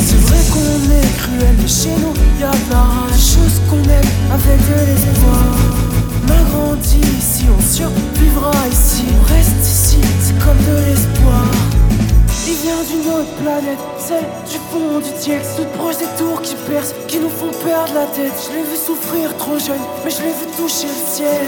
C'est 0.08 0.22
vrai 0.28 0.42
qu'on 0.54 0.82
est 1.02 1.12
cruel, 1.18 1.56
mais 1.60 1.68
chez 1.68 1.96
nous 2.02 2.14
y'a 2.40 2.52
de 2.52 2.72
la 2.72 2.82
rage. 2.82 3.12
Des 3.14 3.30
choses 3.34 3.58
qu'on 3.68 3.84
aime 3.98 4.12
avec 4.32 4.60
de 4.70 4.78
l'espoir. 4.86 5.87
On 6.30 6.74
a 6.74 6.78
ici, 7.18 7.46
on 7.50 7.62
survivra 7.62 8.52
ici. 8.72 9.04
On 9.20 9.34
reste 9.34 9.62
ici, 9.62 9.98
c'est 10.22 10.38
comme 10.40 10.58
de 10.58 10.86
l'espoir. 10.86 11.46
Il 12.48 12.54
vient 12.54 12.84
d'une 12.90 13.12
autre 13.12 13.34
planète, 13.42 13.80
celle 14.00 14.26
du 14.50 14.58
fond 14.70 15.00
du 15.00 15.22
ciel. 15.22 15.42
Toutes 15.56 15.72
proches 15.74 15.98
des 15.98 16.12
tours 16.18 16.42
qui 16.42 16.56
percent, 16.70 16.96
qui 17.08 17.20
nous 17.20 17.30
font 17.30 17.52
perdre 17.66 17.94
la 17.94 18.06
tête. 18.08 18.34
Je 18.48 18.56
l'ai 18.56 18.64
vu 18.64 18.78
souffrir 18.78 19.36
trop 19.38 19.60
jeune, 19.60 19.84
mais 20.04 20.12
je 20.12 20.22
l'ai 20.22 20.30
vu 20.30 20.46
toucher 20.56 20.88
le 20.88 21.12
ciel. 21.12 21.46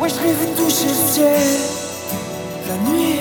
Ouais, 0.00 0.08
je 0.08 0.20
l'ai 0.26 0.32
vu 0.32 0.46
toucher 0.56 0.88
le 0.88 1.12
ciel. 1.12 1.40
La 2.68 2.90
nuit, 2.90 3.20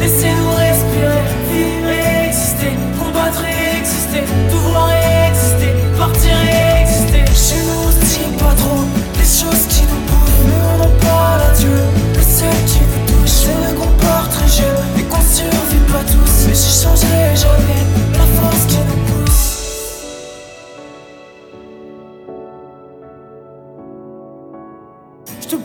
Laissez-nous 0.00 0.50
respirer. 0.50 1.22
Vivre 1.52 1.90
et 1.90 2.26
exister, 2.26 2.72
combattre 2.98 3.44
et 3.44 3.78
exister. 3.78 4.45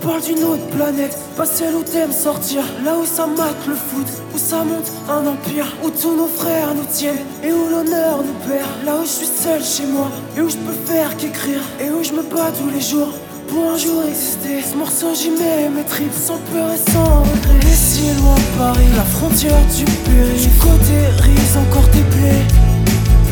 Parle 0.01 0.21
d'une 0.21 0.43
autre 0.43 0.65
planète, 0.75 1.17
pas 1.37 1.45
celle 1.45 1.75
où 1.75 1.83
t'aimes 1.83 2.11
sortir. 2.11 2.63
Là 2.83 2.97
où 2.97 3.05
ça 3.05 3.27
mate 3.27 3.67
le 3.67 3.75
foot, 3.75 4.07
où 4.33 4.37
ça 4.37 4.63
monte 4.63 4.91
un 5.09 5.25
empire. 5.27 5.67
Où 5.83 5.89
tous 5.89 6.15
nos 6.15 6.27
frères 6.27 6.73
nous 6.75 6.85
tiennent 6.91 7.25
et 7.43 7.51
où 7.51 7.69
l'honneur 7.69 8.17
nous 8.17 8.37
perd. 8.47 8.69
Là 8.85 8.95
où 9.01 9.03
je 9.03 9.09
suis 9.09 9.27
seul 9.27 9.63
chez 9.63 9.85
moi 9.85 10.09
et 10.35 10.41
où 10.41 10.49
je 10.49 10.57
peux 10.57 10.79
faire 10.91 11.15
qu'écrire. 11.17 11.61
Et 11.79 11.89
où 11.89 12.03
je 12.03 12.13
me 12.13 12.23
bats 12.23 12.51
tous 12.57 12.69
les 12.73 12.81
jours 12.81 13.13
pour 13.47 13.71
un 13.71 13.77
jour 13.77 14.03
exister. 14.07 14.61
Ce 14.61 14.75
morceau 14.75 15.13
j'y 15.13 15.29
mets 15.29 15.69
mes 15.69 15.83
tripes 15.83 16.13
sans 16.13 16.39
peur 16.51 16.71
et 16.71 16.91
sans 16.91 17.21
regret. 17.21 17.59
Et 17.61 17.75
si 17.75 18.03
loin 18.19 18.35
Paris, 18.57 18.91
la 18.95 19.03
frontière 19.03 19.61
du 19.77 19.85
péril. 19.85 20.41
Du 20.41 20.57
côté 20.59 20.97
risque 21.21 21.57
encore 21.67 21.89
tes 21.91 22.05
plaies. 22.15 22.45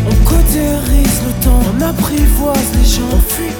On 0.07 0.15
cautérise 0.25 1.19
le 1.27 1.43
temps, 1.43 1.61
on 1.71 1.81
apprivoise 1.81 2.69
les 2.77 2.85
gens, 2.85 3.09
on 3.13 3.21
fuit 3.33 3.53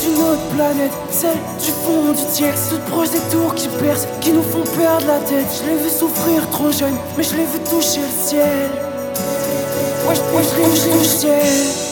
D'une 0.00 0.16
autre 0.22 0.46
planète, 0.54 0.92
celle 1.10 1.36
du 1.62 1.70
fond 1.84 2.12
du 2.12 2.32
ciel, 2.32 2.54
toute 2.70 2.80
proche 2.86 3.10
des 3.10 3.18
tours 3.30 3.54
qui 3.54 3.68
percent, 3.68 4.08
qui 4.22 4.32
nous 4.32 4.42
font 4.42 4.64
perdre 4.78 5.06
la 5.06 5.18
tête. 5.18 5.46
Je 5.52 5.68
l'ai 5.68 5.76
vu 5.76 5.90
souffrir 5.90 6.48
trop 6.50 6.72
jeune, 6.72 6.96
mais 7.18 7.22
je 7.22 7.36
l'ai 7.36 7.44
vu 7.44 7.58
toucher 7.68 8.00
le 8.00 8.26
ciel. 8.26 8.70
Wesh, 10.08 10.18
wesh, 10.32 10.46
wesh, 10.58 10.86
wesh, 10.86 11.06
ciel. 11.06 11.89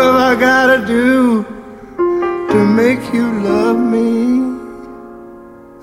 What 0.00 0.14
have 0.14 0.38
I 0.38 0.40
gotta 0.40 0.86
do 0.86 1.44
to 2.52 2.64
make 2.64 3.12
you 3.12 3.26
love 3.42 3.76
me? 3.76 4.38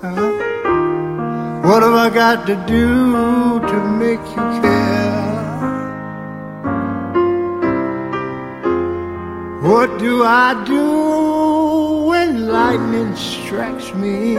Huh? 0.02 0.32
What 1.62 1.84
have 1.84 1.94
I 1.94 2.10
got 2.12 2.44
to 2.48 2.56
do 2.66 3.60
to 3.60 3.78
make 4.02 4.24
you 4.34 4.44
care? 4.60 5.38
What 9.62 10.00
do 10.00 10.24
I 10.24 10.64
do 10.66 12.06
when 12.08 12.48
lightning 12.48 13.14
strikes 13.14 13.94
me? 13.94 14.36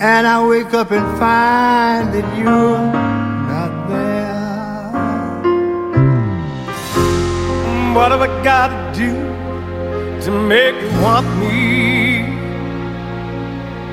And 0.00 0.26
I 0.26 0.44
wake 0.48 0.74
up 0.74 0.90
and 0.90 1.06
find 1.16 2.12
that 2.12 2.26
you're. 2.36 3.09
What 7.94 8.10
have 8.12 8.20
I 8.22 8.28
got 8.44 8.68
to 8.68 8.92
do 8.98 9.12
to 10.24 10.30
make 10.30 10.74
you 10.80 10.88
want 11.02 11.26
me? 11.38 12.20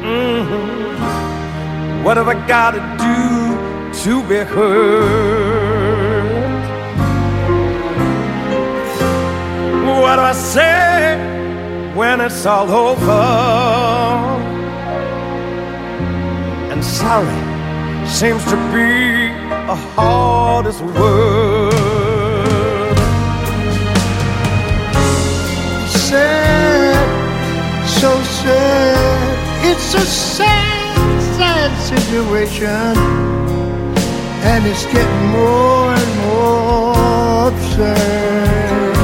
Mm-hmm. 0.01 2.03
What 2.03 2.17
have 2.17 2.27
I 2.27 2.35
got 2.47 2.71
to 2.71 2.79
do 3.05 3.17
to 4.03 4.21
be 4.29 4.37
heard? 4.37 6.27
What 9.87 10.15
do 10.17 10.21
I 10.21 10.33
say 10.33 11.17
when 11.95 12.21
it's 12.21 12.45
all 12.45 12.69
over? 12.69 13.11
And 16.71 16.83
sorry 16.85 17.35
seems 18.07 18.43
to 18.45 18.55
be 18.71 19.33
the 19.67 19.75
hardest 19.95 20.81
word. 20.81 21.76
Sad, 26.07 27.85
so 27.85 28.23
sad. 28.23 29.65
It's 29.69 29.93
a 29.93 29.99
sad, 29.99 31.21
sad 31.35 31.71
situation. 31.81 32.95
And 34.49 34.65
it's 34.65 34.85
getting 34.85 35.27
more 35.35 35.91
and 36.01 36.13
more 36.27 37.49
absurd. 37.49 38.95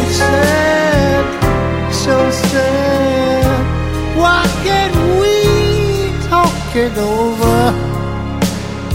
It's 0.00 0.16
sad, 0.16 1.92
so 1.92 2.30
sad. 2.30 4.16
Why 4.16 4.42
can't 4.64 4.96
we 5.20 5.36
talk 6.30 6.74
it 6.74 6.96
over? 6.96 7.74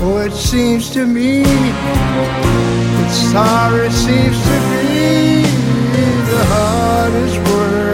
Oh, 0.04 0.24
it 0.26 0.34
seems 0.34 0.90
to 0.90 1.06
me 1.06 1.44
that 1.44 3.12
sorry 3.32 3.92
seems 3.92 4.38
to 4.50 4.58
be 4.72 4.91
the 6.32 6.46
hardest 6.46 7.38
word. 7.50 7.91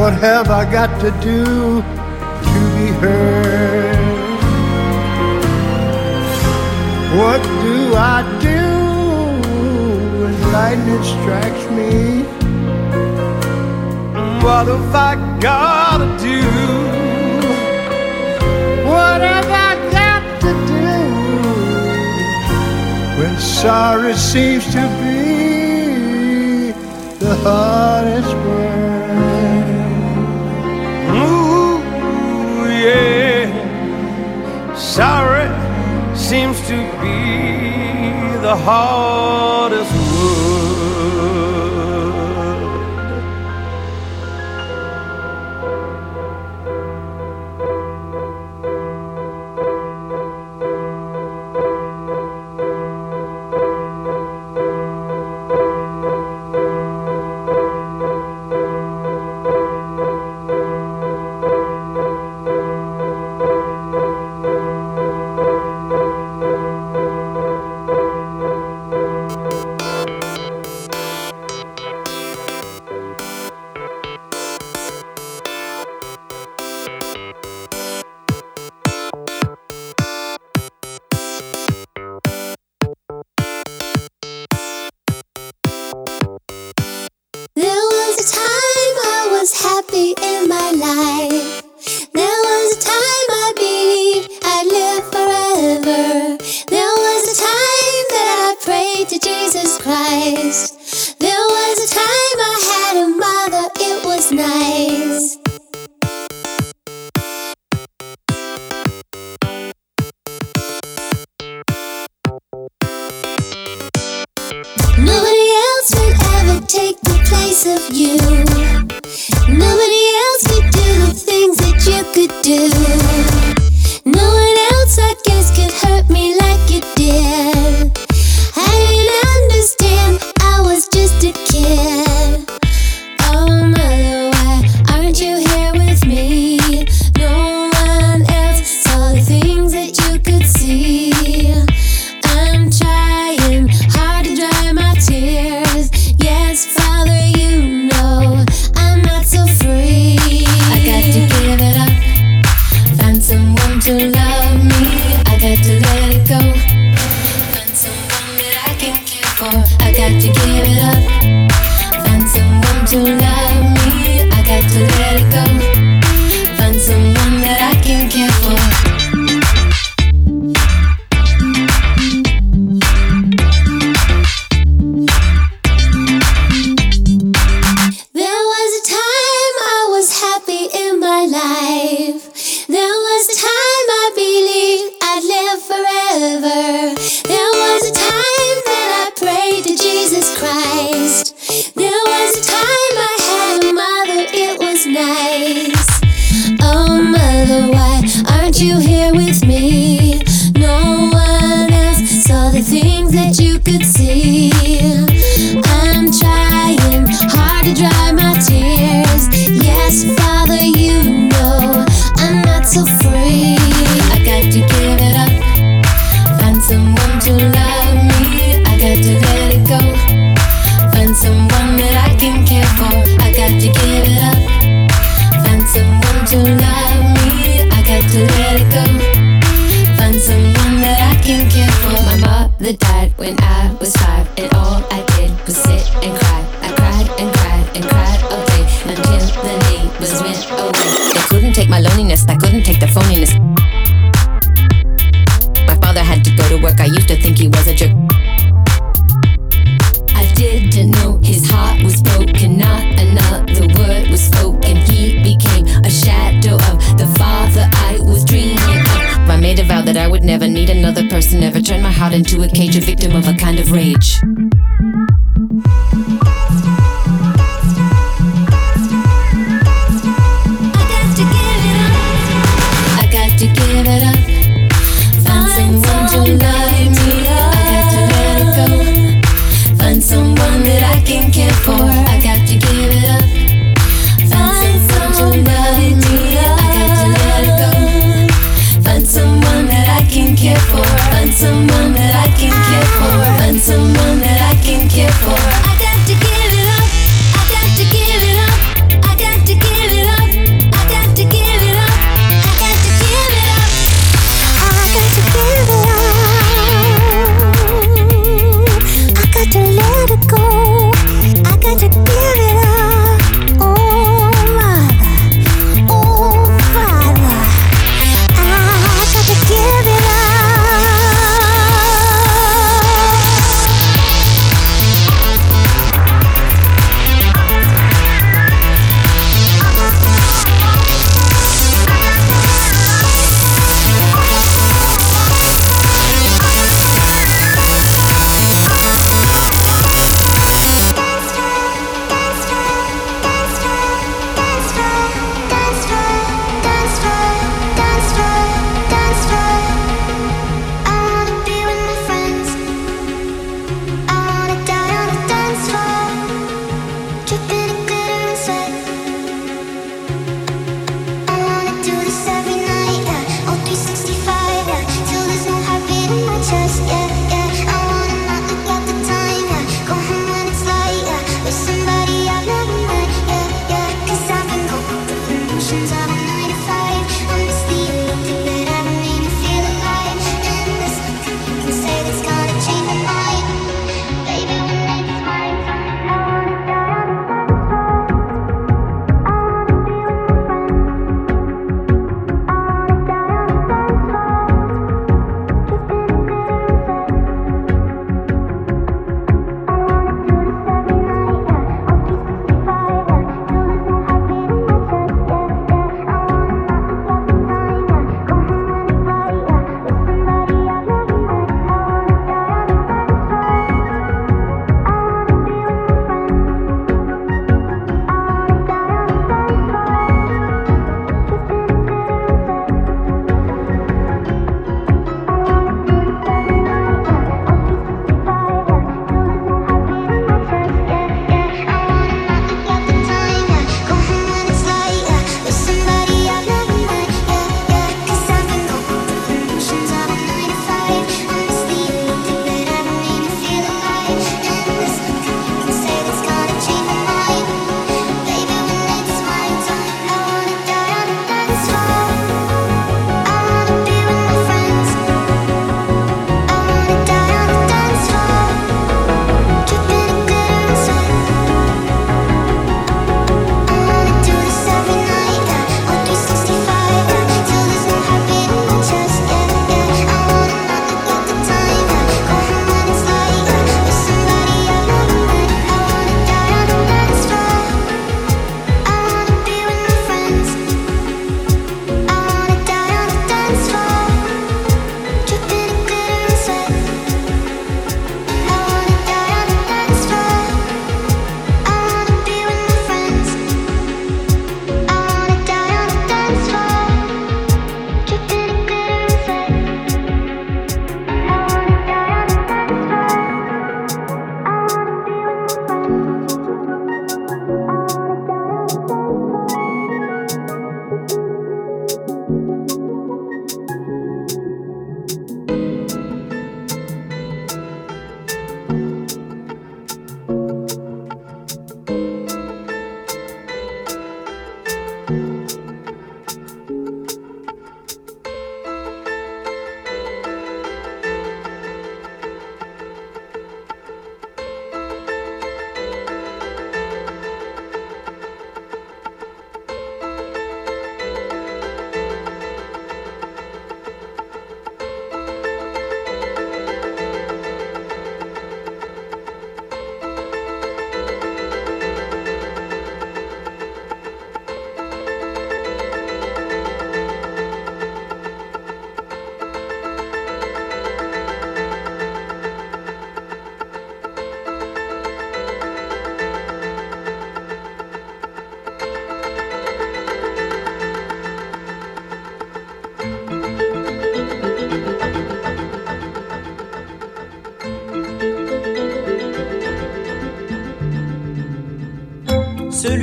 What 0.00 0.14
have 0.14 0.48
I 0.48 0.64
got 0.64 0.98
to 1.02 1.10
do 1.20 1.44
to 1.44 2.60
be 2.74 2.86
heard? 3.02 3.98
What 7.18 7.42
do 7.64 7.76
I 7.94 8.22
do 8.40 8.62
when 10.20 10.34
lightning 10.54 11.04
strikes 11.04 11.64
me? 11.76 12.22
What 14.42 14.68
have 14.68 14.94
I 14.94 15.16
gotta 15.38 16.08
do? 16.24 16.40
What 18.88 19.20
have 19.20 19.50
I 19.68 19.72
got 19.98 20.22
to 20.40 20.52
do 20.76 20.92
when 23.20 23.34
sorry 23.38 24.14
seems 24.14 24.64
to 24.72 24.82
be 25.02 26.72
the 27.18 27.34
hardest 27.44 28.34
word? 28.46 28.99
Yeah. 32.82 34.74
Sorry 34.74 35.48
seems 36.16 36.60
to 36.68 36.76
be 37.00 38.40
the 38.40 38.56
hardest 38.56 39.69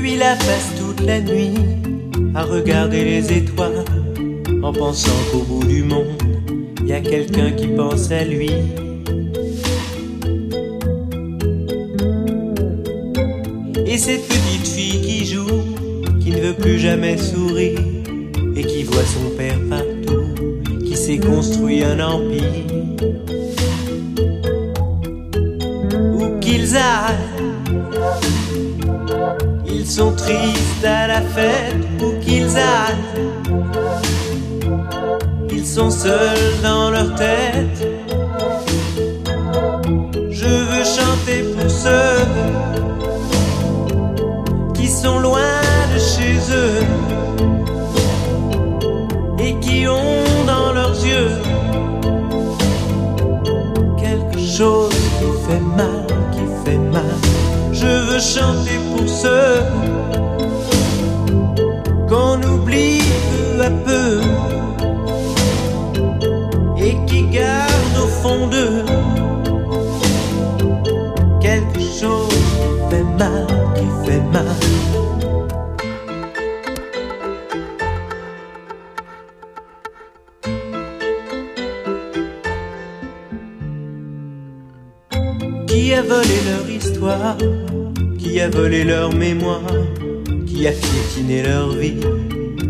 Celui-là 0.07 0.37
passe 0.37 0.71
toute 0.79 1.05
la 1.05 1.19
nuit 1.19 1.51
à 2.33 2.43
regarder 2.43 3.03
les 3.03 3.33
étoiles 3.33 3.83
en 4.63 4.71
pensant 4.71 5.11
qu'au 5.29 5.39
bout 5.39 5.65
du 5.65 5.83
monde, 5.83 6.23
il 6.81 6.87
y 6.87 6.93
a 6.93 7.01
quelqu'un 7.01 7.51
qui 7.51 7.67
pense 7.67 8.09
à 8.09 8.23
lui. 8.23 8.49
Et 13.85 13.97
cette 13.97 14.25
petite 14.29 14.67
fille 14.67 15.01
qui 15.01 15.25
joue, 15.25 15.61
qui 16.21 16.31
ne 16.31 16.39
veut 16.39 16.53
plus 16.53 16.79
jamais 16.79 17.17
sourire 17.17 17.81
et 18.55 18.63
qui 18.63 18.83
voit 18.83 19.03
son 19.03 19.35
père 19.35 19.59
partout, 19.69 20.85
qui 20.85 20.95
s'est 20.95 21.19
construit 21.19 21.83
un 21.83 21.99
empire. 21.99 22.76
Qui 44.73 44.87
sont 44.87 45.19
loin 45.19 45.61
de 45.93 45.99
chez 45.99 46.35
eux 46.63 46.83
et 49.39 49.53
qui 49.59 49.87
ont 49.87 50.45
dans 50.45 50.73
leurs 50.73 50.97
yeux 51.05 51.31
quelque 53.97 54.39
chose 54.39 54.95
qui 55.19 55.29
fait 55.45 55.65
mal, 55.75 56.05
qui 56.31 56.45
fait 56.63 56.77
mal. 56.77 57.17
Je 57.71 57.91
veux 58.07 58.19
chanter 58.19 58.77
pour 58.91 59.07
ceux 59.07 59.55
qu'on 62.09 62.41
oublie 62.53 63.01
peu 63.31 63.61
à 63.63 63.69
peu 63.69 64.21
et 66.77 66.95
qui 67.05 67.23
gardent 67.27 67.99
au 68.03 68.07
fond 68.21 68.47
d'eux 68.47 68.85
qui 73.17 73.87
fait 74.05 74.21
mal. 74.31 74.45
Qui 85.67 85.93
a 85.93 86.01
volé 86.01 86.37
leur 86.49 86.69
histoire? 86.69 87.37
Qui 88.19 88.39
a 88.39 88.49
volé 88.49 88.83
leur 88.83 89.13
mémoire? 89.13 89.61
Qui 90.45 90.67
a 90.67 90.71
piétiné 90.71 91.43
leur 91.43 91.69
vie? 91.69 91.99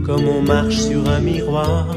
Comme 0.06 0.28
on 0.28 0.42
marche 0.42 0.78
sur 0.78 1.08
un 1.10 1.20
miroir. 1.20 1.88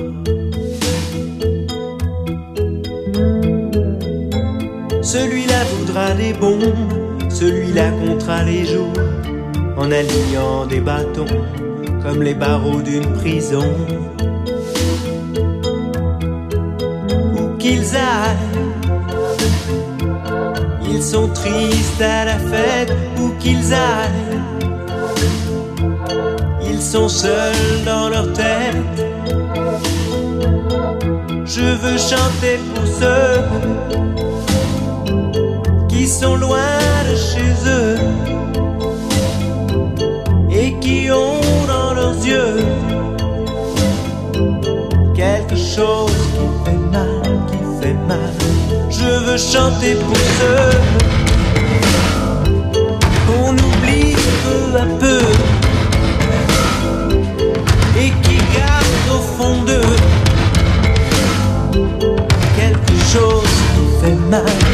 Celui-là 5.02 5.64
voudra 5.76 6.14
des 6.14 6.32
bombes 6.32 6.99
Celui-là 7.40 7.90
comptera 7.92 8.42
les 8.42 8.66
jours 8.66 8.92
En 9.78 9.90
alignant 9.90 10.66
des 10.66 10.80
bâtons 10.80 11.24
Comme 12.02 12.22
les 12.22 12.34
barreaux 12.34 12.82
d'une 12.82 13.10
prison 13.14 13.64
Où 17.34 17.56
qu'ils 17.56 17.96
aillent 17.96 18.60
ils 20.92 21.06
sont 21.06 21.28
tristes 21.28 22.02
à 22.02 22.24
la 22.26 22.38
fête 22.38 22.92
où 23.18 23.30
qu'ils 23.38 23.72
aillent. 23.72 24.40
Ils 26.62 26.82
sont 26.82 27.08
seuls 27.08 27.84
dans 27.86 28.10
leur 28.10 28.30
tête. 28.34 29.06
Je 31.46 31.62
veux 31.62 31.96
chanter 31.96 32.58
pour 32.74 32.86
ceux 32.86 33.40
qui 35.88 36.06
sont 36.06 36.36
loin 36.36 36.99
et 40.50 40.72
qui 40.80 41.10
ont 41.10 41.40
dans 41.66 41.94
leurs 41.94 42.24
yeux 42.24 42.58
quelque 45.14 45.56
chose 45.56 46.12
qui 46.34 46.46
fait 46.64 46.82
mal, 46.92 47.22
qui 47.50 47.58
fait 47.80 47.98
mal. 48.06 48.34
Je 48.90 49.10
veux 49.24 49.38
chanter 49.38 49.94
pour 49.94 50.16
ceux 50.38 50.78
qu'on 53.26 53.52
oublie 53.52 54.14
peu 54.44 54.78
à 54.78 54.86
peu 55.02 55.22
et 58.02 58.10
qui 58.22 58.36
gardent 58.56 59.10
au 59.16 59.22
fond 59.36 59.62
d'eux 59.68 59.96
quelque 62.56 62.96
chose 63.12 63.54
qui 63.74 63.84
fait 64.00 64.20
mal, 64.30 64.69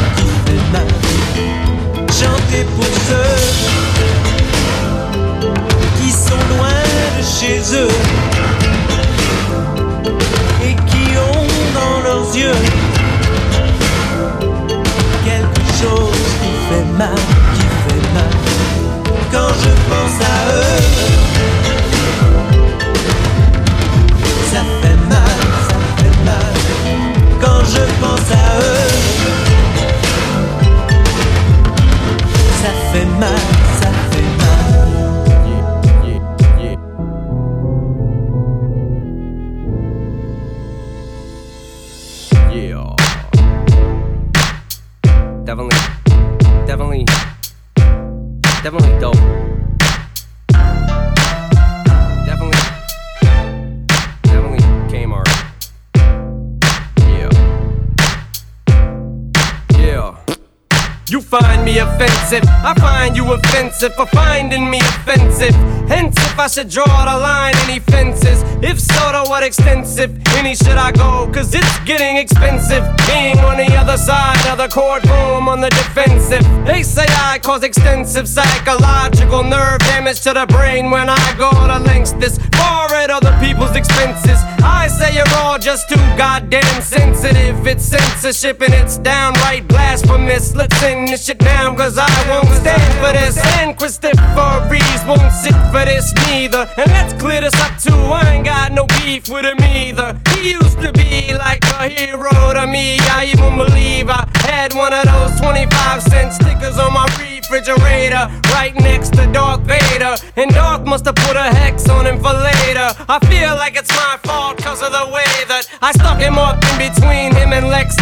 should 66.57 66.69
draw 66.69 67.05
the 67.05 67.19
line, 67.19 67.53
any 67.65 67.79
fences? 67.79 68.41
If 68.63 68.79
so, 68.79 69.11
to 69.11 69.29
what 69.29 69.43
extensive? 69.43 70.09
Any 70.33 70.55
should 70.55 70.77
I 70.77 70.91
go? 70.91 71.29
Cause 71.31 71.53
it's 71.53 71.79
getting 71.85 72.17
expensive. 72.17 72.83
Being 73.05 73.37
on 73.39 73.57
the 73.57 73.71
other 73.75 73.95
side 73.95 74.43
of 74.47 74.57
the 74.57 74.67
courtroom 74.67 75.47
on 75.49 75.61
the 75.61 75.69
defensive. 75.69 76.43
They 76.65 76.81
say 76.81 77.05
Cause 77.43 77.63
extensive 77.63 78.27
psychological 78.27 79.41
nerve 79.41 79.79
damage 79.79 80.21
to 80.21 80.33
the 80.33 80.45
brain 80.47 80.91
when 80.91 81.07
I 81.09 81.35
go 81.37 81.49
to 81.49 81.79
lengths 81.85 82.11
this 82.13 82.37
far 82.57 82.93
at 82.93 83.09
other 83.09 83.35
people's 83.39 83.75
expenses. 83.75 84.39
I 84.61 84.87
say 84.87 85.15
you're 85.15 85.35
all 85.37 85.57
just 85.57 85.87
too 85.87 85.95
goddamn 86.17 86.81
sensitive. 86.81 87.65
It's 87.65 87.85
censorship 87.85 88.61
and 88.61 88.73
it's 88.73 88.97
downright 88.97 89.67
blasphemous. 89.67 90.55
Let's 90.55 90.81
end 90.83 91.07
this 91.07 91.25
shit 91.25 91.37
down, 91.37 91.77
cause 91.77 91.97
I 91.97 92.09
won't 92.29 92.49
stand 92.49 92.93
for 92.99 93.13
this. 93.13 93.37
And 93.59 93.77
Christopher 93.77 94.67
Reeves 94.69 95.03
won't 95.05 95.31
sit 95.31 95.55
for 95.71 95.85
this 95.85 96.13
neither. 96.27 96.67
And 96.77 96.91
let's 96.91 97.13
clear 97.13 97.41
this 97.41 97.55
up 97.61 97.79
too. 97.79 97.93
I 97.93 98.35
ain't 98.35 98.45
got 98.45 98.73
no 98.73 98.85
beef 98.99 99.29
with 99.29 99.45
him 99.45 99.61
either. 99.61 100.19
He 100.35 100.51
used 100.51 100.79
to 100.81 100.91
be 100.91 101.33
like 101.33 101.63
a 101.79 101.87
hero 101.87 102.53
to 102.53 102.67
me. 102.67 102.97
I 102.99 103.31
even 103.33 103.57
believe 103.57 104.09
I 104.09 104.27
had 104.43 104.73
one 104.73 104.91
of 104.91 105.05
those 105.05 105.39
25 105.39 106.03
cent 106.03 106.33
stickers 106.33 106.77
on 106.77 106.93
my 106.93 107.07
refrigerator 107.49 108.27
right 108.51 108.75
next 108.75 109.13
to 109.13 109.25
Darth 109.31 109.61
Vader. 109.61 110.15
And 110.35 110.51
Darth 110.51 110.85
must 110.85 111.05
have 111.05 111.15
put 111.15 111.35
a 111.35 111.43
hex 111.43 111.87
on 111.89 112.05
him 112.05 112.17
for 112.17 112.33
later. 112.33 112.91
I 113.07 113.19
feel 113.27 113.55
like 113.55 113.77
it's 113.77 113.95
my 113.95 114.17
fault 114.23 114.57
cause 114.57 114.81
of 114.81 114.91
the 114.91 115.07
way 115.13 115.31
that 115.47 115.67
I 115.81 115.91
stuck 115.93 116.19
him 116.19 116.37
up 116.37 116.55
in 116.71 116.91
between 116.91 117.33
him 117.35 117.53
and 117.53 117.67
Lex. 117.67 117.95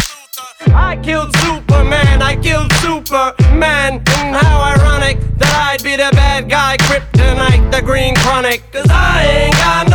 I 0.68 0.96
killed 0.96 1.34
Superman, 1.36 2.22
I 2.22 2.36
killed 2.36 2.72
Superman. 2.74 4.02
And 4.18 4.34
how 4.34 4.60
ironic 4.74 5.18
that 5.38 5.52
I'd 5.70 5.82
be 5.82 5.96
the 5.96 6.10
bad 6.12 6.48
guy, 6.48 6.76
Kryptonite, 6.78 7.70
the 7.70 7.82
Green 7.82 8.14
Chronic. 8.16 8.62
Cause 8.72 8.86
I 8.90 9.24
ain't 9.26 9.54
got 9.56 9.85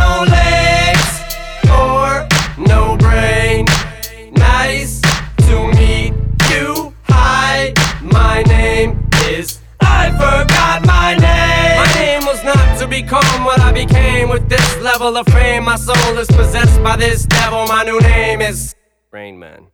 level 14.92 15.16
of 15.16 15.26
fame. 15.28 15.64
My 15.64 15.76
soul 15.76 16.18
is 16.18 16.28
possessed 16.28 16.82
by 16.82 16.96
this 16.96 17.24
devil. 17.24 17.66
My 17.66 17.82
new 17.82 17.98
name 18.00 18.42
is 18.42 18.74
Rain 19.10 19.38
Man. 19.38 19.68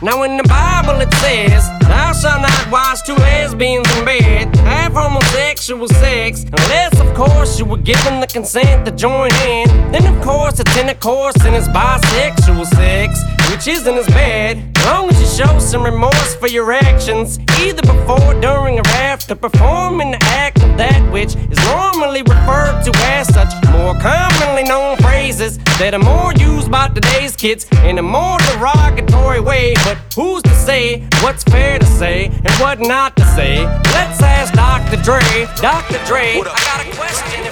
Now 0.00 0.22
in 0.22 0.36
the 0.36 0.42
Bible 0.44 1.00
it 1.00 1.12
says, 1.14 1.68
Thou 1.80 2.12
shalt 2.12 2.40
not 2.40 2.70
watch 2.70 3.04
two 3.06 3.14
lesbians 3.14 3.86
in 3.96 4.04
bed, 4.04 4.56
have 4.56 4.92
homosexual 4.92 5.88
sex, 5.88 6.44
unless 6.44 6.98
of 6.98 7.14
course 7.14 7.58
you 7.58 7.64
were 7.64 7.84
given 7.92 8.20
the 8.20 8.26
consent 8.26 8.86
to 8.86 8.92
join 8.92 9.32
in. 9.46 9.68
Then 9.92 10.04
of 10.06 10.22
course 10.22 10.58
it's 10.60 10.76
intercourse 10.76 11.36
and 11.44 11.54
it's 11.54 11.68
bisexual 11.68 12.66
sex, 12.66 13.20
which 13.50 13.66
isn't 13.68 13.94
as 13.94 14.06
bad, 14.08 14.58
as 14.76 14.86
long 14.86 15.08
as 15.08 15.20
you 15.20 15.44
show 15.44 15.58
some 15.58 15.82
remorse 15.82 16.34
for 16.36 16.48
your 16.48 16.72
actions, 16.72 17.38
either 17.60 17.82
before, 17.82 18.34
during, 18.40 18.78
or 18.78 18.86
after 18.88 19.34
performing 19.34 20.12
the 20.12 20.22
act 20.22 20.62
of 20.62 20.76
that 20.76 21.00
which 21.12 21.36
is 21.36 21.58
normally 21.66 22.22
referred 22.22 22.82
to 22.84 22.92
as 23.04 23.32
such. 23.32 23.52
More 23.72 23.94
commonly 24.00 24.64
known 24.64 24.96
phrases 24.98 25.58
that 25.78 25.94
are 25.94 25.98
more 25.98 26.32
used 26.34 26.70
by 26.70 26.88
today's 26.88 27.36
kids 27.36 27.66
in 27.84 27.98
a 27.98 28.02
more 28.02 28.38
derogatory 28.38 29.40
way. 29.40 29.74
But 29.84 29.98
who's 30.14 30.42
to 30.42 30.54
say 30.54 31.06
what's 31.22 31.44
fair 31.44 31.78
to 31.78 31.86
say 31.86 32.26
and 32.26 32.52
what 32.60 32.80
not 32.80 33.16
to 33.16 33.24
say? 33.36 33.64
Let's 33.94 34.20
ask 34.22 34.52
Dr. 34.54 35.02
Dre. 35.02 35.46
Dr. 35.56 35.98
Dre, 36.06 36.40
I 36.40 36.42
got 36.42 36.86
a 36.86 36.96
question 36.96 37.40
if 37.40 37.40
I 37.40 37.40
may. 37.40 37.43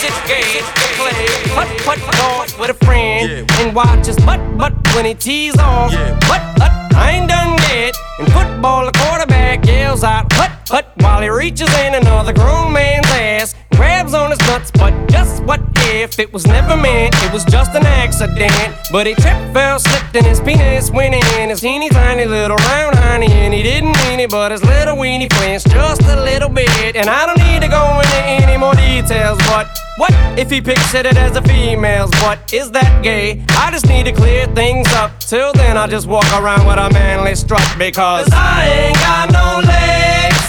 Is 0.00 0.04
it 0.04 0.14
gay 0.26 0.60
to 0.60 0.86
play. 0.96 1.26
Putt 1.54 1.68
putt 1.84 1.98
golf 2.16 2.58
with 2.58 2.70
a 2.70 2.84
friend. 2.84 3.50
And 3.58 3.74
watch 3.74 4.06
his 4.06 4.16
butt 4.18 4.40
butt 4.56 4.72
when 4.94 5.04
he 5.04 5.14
tees 5.14 5.58
off? 5.58 5.92
But 6.28 6.42
but 6.56 6.72
I 6.94 7.12
ain't 7.16 7.28
done 7.28 7.58
yet. 7.68 7.96
In 8.18 8.26
football, 8.26 8.86
the 8.86 8.92
quarterback 8.92 9.66
yells 9.66 10.04
out 10.04 10.32
hut 10.32 10.50
hut 10.68 10.86
while 11.00 11.20
he 11.20 11.28
reaches 11.28 11.72
in 11.78 11.94
another 11.94 12.32
grown 12.32 12.72
man's 12.72 13.06
ass, 13.08 13.54
grabs 13.80 14.12
on 14.12 14.30
his 14.30 14.40
nuts. 14.40 14.70
But 14.72 14.92
just 15.08 15.42
what 15.44 15.60
if 15.92 16.18
it 16.18 16.30
was 16.32 16.46
never 16.46 16.76
meant? 16.76 17.14
It 17.24 17.32
was 17.32 17.44
just 17.44 17.74
an 17.74 17.86
accident. 17.86 18.52
But 18.92 19.06
he 19.06 19.14
tripped, 19.14 19.54
fell, 19.54 19.78
slipped, 19.78 20.14
and 20.14 20.26
his 20.26 20.40
penis 20.40 20.90
went 20.90 21.14
in 21.14 21.48
his 21.48 21.60
teeny 21.60 21.88
tiny 21.88 22.26
little 22.26 22.58
round 22.58 22.94
honey, 22.96 23.32
and 23.32 23.54
he 23.54 23.62
didn't 23.62 23.96
mean 24.04 24.20
it, 24.20 24.30
but 24.30 24.52
his 24.52 24.62
little 24.62 24.96
weenie 24.96 25.32
flinched 25.32 25.70
just 25.70 26.02
a 26.02 26.22
little 26.22 26.50
bit. 26.50 26.94
And 26.94 27.08
I 27.08 27.24
don't 27.26 27.40
need 27.48 27.62
to 27.62 27.68
go 27.68 27.82
into 28.00 28.20
any 28.44 28.56
more 28.58 28.74
details, 28.74 29.38
but 29.48 29.66
what 29.96 30.12
if 30.38 30.50
he 30.50 30.60
pictured 30.60 31.06
it 31.06 31.16
as 31.16 31.36
a 31.36 31.42
female's 31.42 32.10
butt? 32.20 32.52
Is 32.52 32.70
that 32.72 33.02
gay? 33.02 33.42
I 33.50 33.70
just 33.70 33.86
need 33.88 34.04
to 34.04 34.12
clear 34.12 34.46
things 34.48 34.92
up. 34.92 35.18
Till 35.20 35.52
then, 35.54 35.78
I 35.78 35.86
just 35.86 36.06
walk 36.06 36.30
around 36.32 36.66
with 36.66 36.78
a 36.78 36.90
manly 36.92 37.34
strut 37.34 37.66
because 37.78 38.28
I 38.32 38.68
ain't 38.80 38.98
got 39.08 39.26
no 39.40 39.48
legs 39.74 40.48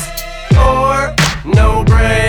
or 0.67 1.15
no 1.53 1.84
brain. 1.86 2.20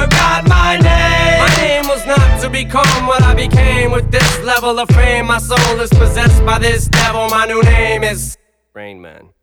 Forgot 0.00 0.48
my 0.48 0.76
name. 0.76 1.38
My 1.44 1.52
name 1.56 1.88
was 1.88 2.04
not 2.06 2.40
to 2.42 2.50
become 2.50 3.06
what 3.06 3.22
I 3.22 3.34
became 3.34 3.92
with 3.92 4.10
this 4.10 4.42
level 4.44 4.78
of 4.78 4.88
fame. 4.90 5.26
My 5.26 5.38
soul 5.38 5.80
is 5.80 5.90
possessed 5.90 6.44
by 6.44 6.58
this 6.58 6.88
devil. 6.88 7.28
My 7.28 7.46
new 7.46 7.62
name 7.62 8.02
is 8.04 8.36
Rain 8.74 9.00
Man. 9.00 9.35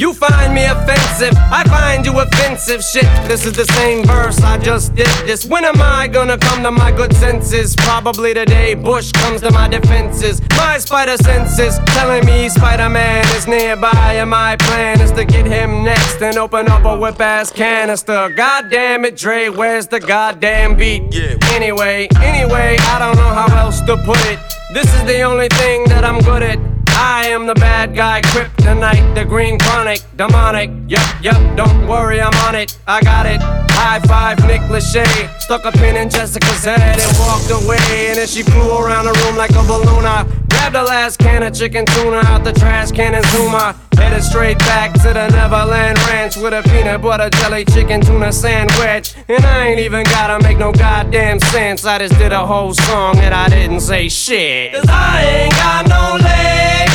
You 0.00 0.14
find 0.14 0.54
me 0.54 0.64
offensive, 0.64 1.34
I 1.36 1.62
find 1.68 2.06
you 2.06 2.18
offensive. 2.20 2.82
Shit, 2.82 3.04
this 3.28 3.44
is 3.44 3.52
the 3.52 3.66
same 3.66 4.02
verse 4.06 4.40
I 4.40 4.56
just 4.56 4.94
did 4.94 5.14
this. 5.26 5.44
When 5.44 5.62
am 5.62 5.78
I 5.78 6.08
gonna 6.08 6.38
come 6.38 6.62
to 6.62 6.70
my 6.70 6.90
good 6.90 7.14
senses? 7.16 7.76
Probably 7.76 8.32
today. 8.32 8.72
Bush 8.72 9.12
comes 9.12 9.42
to 9.42 9.50
my 9.50 9.68
defenses. 9.68 10.40
My 10.56 10.78
spider 10.78 11.18
senses 11.18 11.78
telling 11.88 12.24
me 12.24 12.48
Spider 12.48 12.88
Man 12.88 13.26
is 13.36 13.46
nearby, 13.46 14.14
and 14.14 14.30
my 14.30 14.56
plan 14.56 15.02
is 15.02 15.12
to 15.12 15.26
get 15.26 15.44
him 15.44 15.84
next 15.84 16.22
and 16.22 16.38
open 16.38 16.70
up 16.70 16.86
a 16.86 16.98
whip 16.98 17.20
ass 17.20 17.52
canister. 17.52 18.30
God 18.30 18.70
damn 18.70 19.04
it, 19.04 19.18
Dre, 19.18 19.50
where's 19.50 19.86
the 19.86 20.00
goddamn 20.00 20.76
beat? 20.76 21.14
Anyway, 21.52 22.08
anyway, 22.16 22.78
I 22.80 22.98
don't 22.98 23.16
know 23.16 23.34
how 23.34 23.54
else 23.54 23.82
to 23.82 23.98
put 24.06 24.24
it. 24.32 24.38
This 24.72 24.86
is 24.94 25.04
the 25.04 25.20
only 25.20 25.48
thing 25.48 25.84
that 25.90 26.06
I'm 26.06 26.20
good 26.20 26.42
at. 26.42 26.58
I 27.02 27.28
am 27.28 27.46
the 27.46 27.54
bad 27.54 27.94
guy, 27.96 28.20
kryptonite, 28.20 29.14
the 29.14 29.24
green 29.24 29.58
chronic, 29.58 30.02
demonic. 30.16 30.70
Yup, 30.86 31.22
yup, 31.22 31.56
don't 31.56 31.88
worry, 31.88 32.20
I'm 32.20 32.34
on 32.46 32.54
it. 32.54 32.76
I 32.86 33.00
got 33.00 33.24
it. 33.24 33.40
High 33.70 34.00
five, 34.00 34.38
Nick 34.46 34.60
Lachey. 34.68 35.40
Stuck 35.40 35.64
a 35.64 35.72
pin 35.72 35.96
in 35.96 36.10
Jessica's 36.10 36.62
head 36.62 37.00
and 37.00 37.18
walked 37.18 37.50
away. 37.50 38.08
And 38.08 38.18
then 38.18 38.28
she 38.28 38.42
flew 38.42 38.76
around 38.76 39.06
the 39.06 39.14
room 39.24 39.34
like 39.34 39.52
a 39.52 39.62
balloon. 39.62 40.04
I 40.04 40.26
grabbed 40.50 40.74
the 40.74 40.82
last 40.82 41.18
can 41.18 41.42
of 41.42 41.54
chicken 41.54 41.86
tuna 41.86 42.18
out 42.18 42.44
the 42.44 42.52
trash 42.52 42.92
can 42.92 43.14
and 43.14 43.24
Zuma. 43.28 43.74
Headed 43.96 44.22
straight 44.22 44.58
back 44.58 44.92
to 45.00 45.14
the 45.14 45.28
Neverland 45.28 45.98
Ranch 46.08 46.36
with 46.36 46.52
a 46.52 46.62
peanut 46.68 47.00
butter 47.00 47.30
jelly 47.30 47.64
chicken 47.64 48.02
tuna 48.02 48.30
sandwich. 48.30 49.14
And 49.26 49.42
I 49.42 49.68
ain't 49.68 49.80
even 49.80 50.04
gotta 50.04 50.42
make 50.46 50.58
no 50.58 50.70
goddamn 50.70 51.40
sense. 51.40 51.86
I 51.86 51.98
just 51.98 52.18
did 52.18 52.32
a 52.32 52.46
whole 52.46 52.74
song 52.74 53.16
and 53.20 53.32
I 53.32 53.48
didn't 53.48 53.80
say 53.80 54.10
shit. 54.10 54.74
Cause 54.74 54.84
I 54.86 55.24
ain't 55.24 55.54
got 55.54 55.88
no 55.88 56.22
legs 56.22 56.89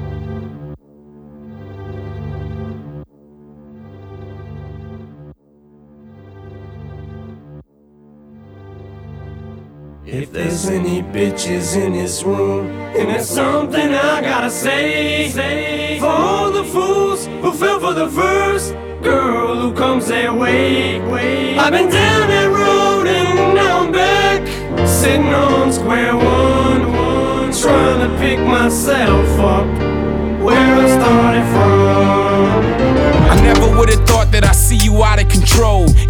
If 10.16 10.30
there's 10.30 10.68
any 10.68 11.02
bitches 11.02 11.74
in 11.74 11.92
this 11.92 12.22
room, 12.22 12.68
and 12.94 13.10
there's 13.10 13.28
something 13.28 13.92
I 13.92 14.20
gotta 14.20 14.48
say, 14.48 15.28
say 15.30 15.98
for 15.98 16.06
all 16.06 16.52
the 16.52 16.62
fools 16.62 17.26
who 17.26 17.50
fell 17.50 17.80
for 17.80 17.94
the 17.94 18.08
first 18.08 18.74
girl 19.02 19.56
who 19.56 19.74
comes 19.74 20.06
their 20.06 20.32
way. 20.32 21.58
I've 21.58 21.72
been 21.72 21.90
down 21.90 22.28
that 22.28 22.46
road 22.46 23.08
and 23.08 23.56
now 23.56 23.80
I'm 23.82 23.90
back, 23.90 24.46
sitting 24.86 25.34
on 25.34 25.72
square 25.72 26.14
one, 26.14 26.92
one, 26.92 27.52
trying 27.52 28.08
to 28.08 28.16
pick 28.18 28.38
myself 28.38 29.28
up 29.40 29.66
where 30.44 30.76
I 30.76 30.86
started 30.96 31.46
from. 31.54 32.74
I 33.32 33.42
never 33.42 33.76
would 33.76 33.88
have 33.90 34.06
thought 34.06 34.30
that 34.30 34.44
I 34.44 34.52
see 34.52 34.76
you 34.76 35.02
out 35.02 35.20
of 35.20 35.28
control. 35.28 35.43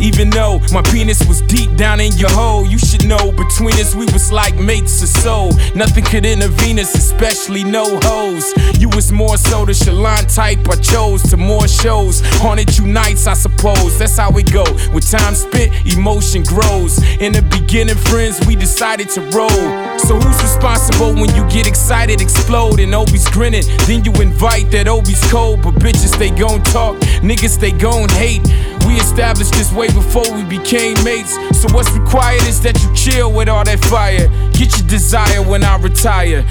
Even 0.04 0.28
though 0.30 0.60
my 0.72 0.82
penis 0.82 1.26
was 1.26 1.40
deep 1.42 1.74
down 1.76 1.98
in 1.98 2.12
your 2.18 2.30
hole, 2.30 2.66
you 2.66 2.78
should 2.78 3.06
know 3.06 3.32
between 3.32 3.74
us 3.80 3.94
we 3.94 4.04
was 4.12 4.30
like 4.30 4.54
mates 4.56 5.02
of 5.02 5.08
soul. 5.08 5.50
Nothing 5.74 6.04
could 6.04 6.26
intervene 6.26 6.78
us, 6.78 6.94
especially 6.94 7.64
no 7.64 7.98
hoes. 8.02 8.52
You 8.78 8.90
was 8.90 9.10
more 9.10 9.36
so 9.38 9.64
the 9.64 9.72
Shalon 9.72 10.32
type 10.34 10.68
I 10.68 10.76
chose 10.76 11.22
to 11.30 11.36
more 11.36 11.66
shows. 11.66 12.20
Haunted 12.42 12.76
you 12.76 12.86
nights, 12.86 13.26
I 13.26 13.34
suppose. 13.34 13.98
That's 13.98 14.18
how 14.18 14.30
it 14.36 14.52
go. 14.52 14.64
With 14.92 15.10
time 15.10 15.34
spent, 15.34 15.72
emotion 15.86 16.42
grows. 16.42 16.98
In 17.18 17.32
the 17.32 17.42
beginning, 17.42 17.96
friends, 17.96 18.44
we 18.46 18.56
decided 18.56 19.08
to 19.10 19.20
roll. 19.32 19.98
So 19.98 20.20
who's 20.20 20.42
responsible 20.42 21.14
when 21.14 21.34
you 21.34 21.48
get 21.48 21.66
excited, 21.66 22.20
explode, 22.20 22.78
and 22.78 22.94
Obi's 22.94 23.28
grinning? 23.30 23.64
Then 23.86 24.04
you 24.04 24.12
invite 24.20 24.70
that 24.72 24.86
Obi's 24.86 25.22
cold, 25.30 25.62
but 25.62 25.74
bitches 25.76 26.18
they 26.18 26.30
gon' 26.30 26.62
talk, 26.62 26.96
niggas 27.22 27.58
they 27.58 27.72
gon' 27.72 28.08
hate. 28.10 28.42
We 28.86 28.96
established 28.96 29.52
this 29.54 29.72
way 29.72 29.88
before 29.88 30.30
we 30.34 30.44
became 30.44 30.94
mates. 31.04 31.34
So 31.58 31.68
what's 31.72 31.90
required 31.92 32.42
is 32.42 32.60
that 32.62 32.80
you 32.82 32.94
chill 32.94 33.32
with 33.32 33.48
all 33.48 33.64
that 33.64 33.84
fire. 33.84 34.28
Get 34.52 34.76
your 34.78 34.86
desire 34.86 35.42
when 35.42 35.64
I 35.64 35.76
retire. 35.76 36.44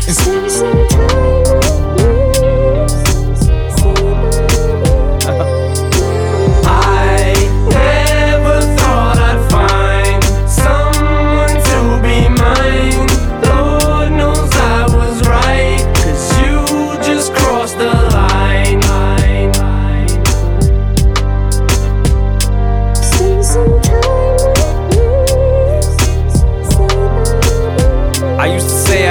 And 5.25 5.52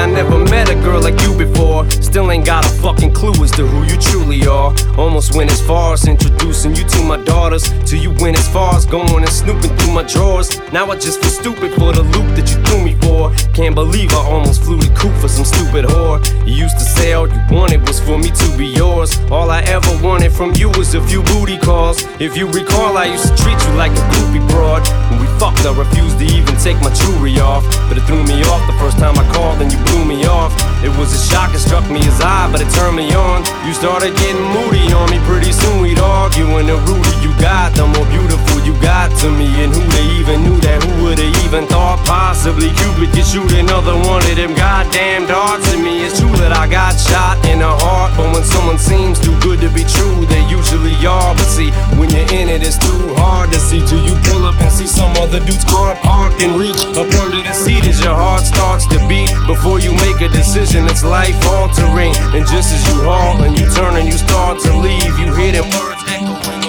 I 0.03 0.07
never 0.07 0.37
met 0.37 0.69
a 0.69 0.75
girl 0.75 1.01
like 1.01 1.21
you 1.23 1.33
before. 1.39 1.89
Still 1.89 2.33
ain't 2.33 2.45
got 2.45 2.67
a 2.67 2.69
fucking 2.83 3.15
clue 3.15 3.39
as 3.45 3.53
to 3.53 3.65
who 3.65 3.85
you 3.85 3.97
truly 4.01 4.45
are. 4.49 4.75
Almost 4.99 5.37
went 5.37 5.53
as 5.53 5.65
far 5.65 5.93
as 5.93 6.09
introducing 6.09 6.75
you 6.75 6.83
to 6.83 7.05
my 7.05 7.19
daughters. 7.19 7.71
Till 7.89 8.01
you 8.01 8.11
went 8.19 8.37
as 8.37 8.49
far 8.49 8.75
as 8.75 8.85
going 8.85 9.23
and 9.23 9.29
snooping 9.29 9.71
through 9.77 9.93
my 9.93 10.03
drawers. 10.03 10.59
Now 10.73 10.91
I 10.91 10.97
just 10.97 11.21
feel 11.21 11.31
stupid 11.31 11.75
for 11.79 11.93
the 11.93 12.03
loop 12.03 12.35
that 12.35 12.51
you 12.51 12.59
threw 12.65 12.83
me 12.83 12.95
for. 13.07 13.31
Can't 13.55 13.77
believe 13.77 14.13
I 14.13 14.27
almost 14.27 14.65
flew 14.65 14.81
to 14.81 14.89
coop 14.97 15.15
for 15.21 15.29
some 15.29 15.45
stupid 15.45 15.85
whore. 15.85 16.19
You 16.45 16.55
used 16.67 16.79
to 16.79 16.85
say 16.85 17.13
all 17.13 17.29
you 17.29 17.41
wanted 17.53 17.87
was 17.87 18.01
for 18.01 18.19
me 18.19 18.33
to 18.33 18.57
be 18.59 18.67
yours. 18.67 19.21
All 19.31 19.53
I 19.53 19.61
ever 19.71 19.93
wanted 20.03 20.33
from 20.33 20.53
you 20.57 20.69
was 20.71 20.97
a 20.97 21.07
few 21.07 21.23
booty 21.31 21.59
calls. 21.59 22.03
If 22.19 22.37
you 22.37 22.51
recall, 22.51 22.99
I 22.99 23.05
used 23.05 23.29
to 23.29 23.37
treat 23.41 23.59
you 23.67 23.73
like 23.75 23.93
a 23.93 24.05
goofy 24.11 24.43
broad. 24.51 24.83
When 25.11 25.21
we 25.21 25.27
fucked, 25.39 25.63
I 25.63 25.73
refused 25.79 26.19
to 26.19 26.25
even 26.25 26.57
take 26.57 26.81
my 26.83 26.93
jewelry 26.93 27.39
off. 27.39 27.63
But 27.87 27.99
it 27.99 28.05
threw 28.11 28.25
me 28.25 28.43
off 28.51 28.67
the 28.67 28.77
first 28.83 28.99
time 28.99 29.17
I 29.17 29.25
called 29.33 29.63
and 29.63 29.71
you 29.71 29.79
blew 29.93 30.05
me 30.05 30.25
off. 30.25 30.53
It 30.83 30.91
was 30.97 31.13
a 31.13 31.21
shock, 31.21 31.55
it 31.55 31.61
struck 31.61 31.89
me 31.91 32.01
as 32.09 32.21
odd, 32.21 32.51
but 32.51 32.61
it 32.61 32.71
turned 32.73 32.97
me 32.97 33.13
on. 33.15 33.45
You 33.67 33.73
started 33.73 34.17
getting 34.17 34.43
moody 34.57 34.91
on 34.93 35.11
me, 35.13 35.21
pretty 35.29 35.53
soon 35.53 35.83
we'd 35.83 36.01
argue. 36.01 36.49
And 36.59 36.69
the 36.69 36.77
ruder 36.89 37.15
you 37.21 37.31
got, 37.39 37.77
the 37.77 37.87
more 37.87 38.07
beautiful 38.11 38.59
you 38.65 38.75
got 38.81 39.13
to 39.21 39.31
me. 39.31 39.47
And 39.63 39.71
who 39.73 39.85
they 39.95 40.07
even 40.19 40.43
knew 40.43 40.59
that? 40.67 40.83
Who 40.83 41.05
would've 41.05 41.37
even 41.45 41.67
thought 41.67 42.01
possibly 42.07 42.73
Cupid 42.75 43.13
could 43.15 43.27
shoot 43.27 43.53
another 43.53 43.95
one 43.95 44.25
of 44.25 44.35
them 44.35 44.55
goddamn 44.55 45.27
darts 45.27 45.69
at 45.71 45.79
me? 45.79 46.03
It's 46.03 46.19
true 46.19 46.35
that 46.43 46.51
I 46.51 46.67
got 46.67 46.99
shot 46.99 47.39
in 47.47 47.61
the 47.61 47.71
heart, 47.71 48.17
but 48.17 48.33
when 48.35 48.43
someone 48.43 48.79
seems 48.79 49.21
too 49.21 49.37
good 49.41 49.61
to 49.61 49.71
be 49.71 49.85
true, 49.85 50.27
they 50.27 50.43
usually 50.51 50.97
are. 51.07 51.35
But 51.37 51.47
see, 51.47 51.71
when 51.95 52.11
you're 52.11 52.27
in 52.35 52.49
it, 52.49 52.67
it's 52.67 52.79
too 52.79 53.15
hard 53.23 53.53
to 53.53 53.61
see 53.61 53.85
till 53.87 54.03
you 54.03 54.17
pull 54.27 54.47
up 54.51 54.59
and 54.59 54.73
see 54.73 54.87
some 54.87 55.13
other 55.23 55.39
dude's 55.39 55.65
car 55.65 55.95
parked 56.03 56.43
and 56.43 56.59
reach 56.59 56.81
up 56.99 57.07
under 57.23 57.43
the 57.43 57.55
seat 57.55 57.87
as 57.87 58.03
your 58.03 58.15
heart 58.15 58.43
starts 58.43 58.87
to 58.91 58.99
beat. 59.07 59.31
Before 59.47 59.79
you 59.85 59.93
make 59.93 60.21
a 60.21 60.29
decision, 60.29 60.87
it's 60.87 61.05
life 61.05 61.37
altering. 61.47 62.15
And 62.35 62.47
just 62.47 62.73
as 62.73 62.83
you 62.89 63.03
halt 63.03 63.41
and 63.41 63.59
you 63.59 63.69
turn 63.71 63.97
and 63.97 64.07
you 64.07 64.17
start 64.17 64.61
to 64.61 64.77
leave, 64.77 65.19
you 65.19 65.35
hear 65.35 65.53
them 65.53 65.69
words 65.77 66.03
echoing 66.09 66.63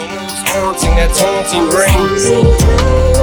haunting 0.53 0.95
that 0.95 1.09
taunting 1.18 1.66
ring. 1.74 3.22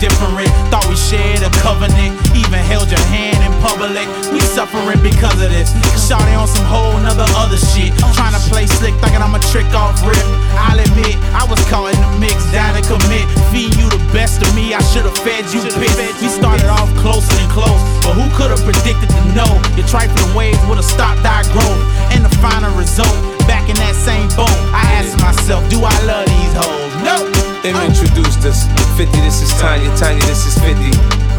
Different. 0.00 0.48
Thought 0.72 0.88
we 0.88 0.96
shared 0.96 1.44
a 1.44 1.52
covenant. 1.60 2.16
Even 2.32 2.58
held 2.64 2.90
your 2.90 3.04
hand 3.12 3.38
in 3.44 3.52
public. 3.60 4.08
We 4.32 4.40
suffering 4.40 5.00
because 5.04 5.36
of 5.40 5.52
this. 5.52 5.70
Shawty 6.08 6.34
on 6.34 6.48
some 6.48 6.64
whole 6.64 6.99
Tanya, 30.00 30.24
this 30.24 30.48
is 30.48 30.56
50. 30.64 30.80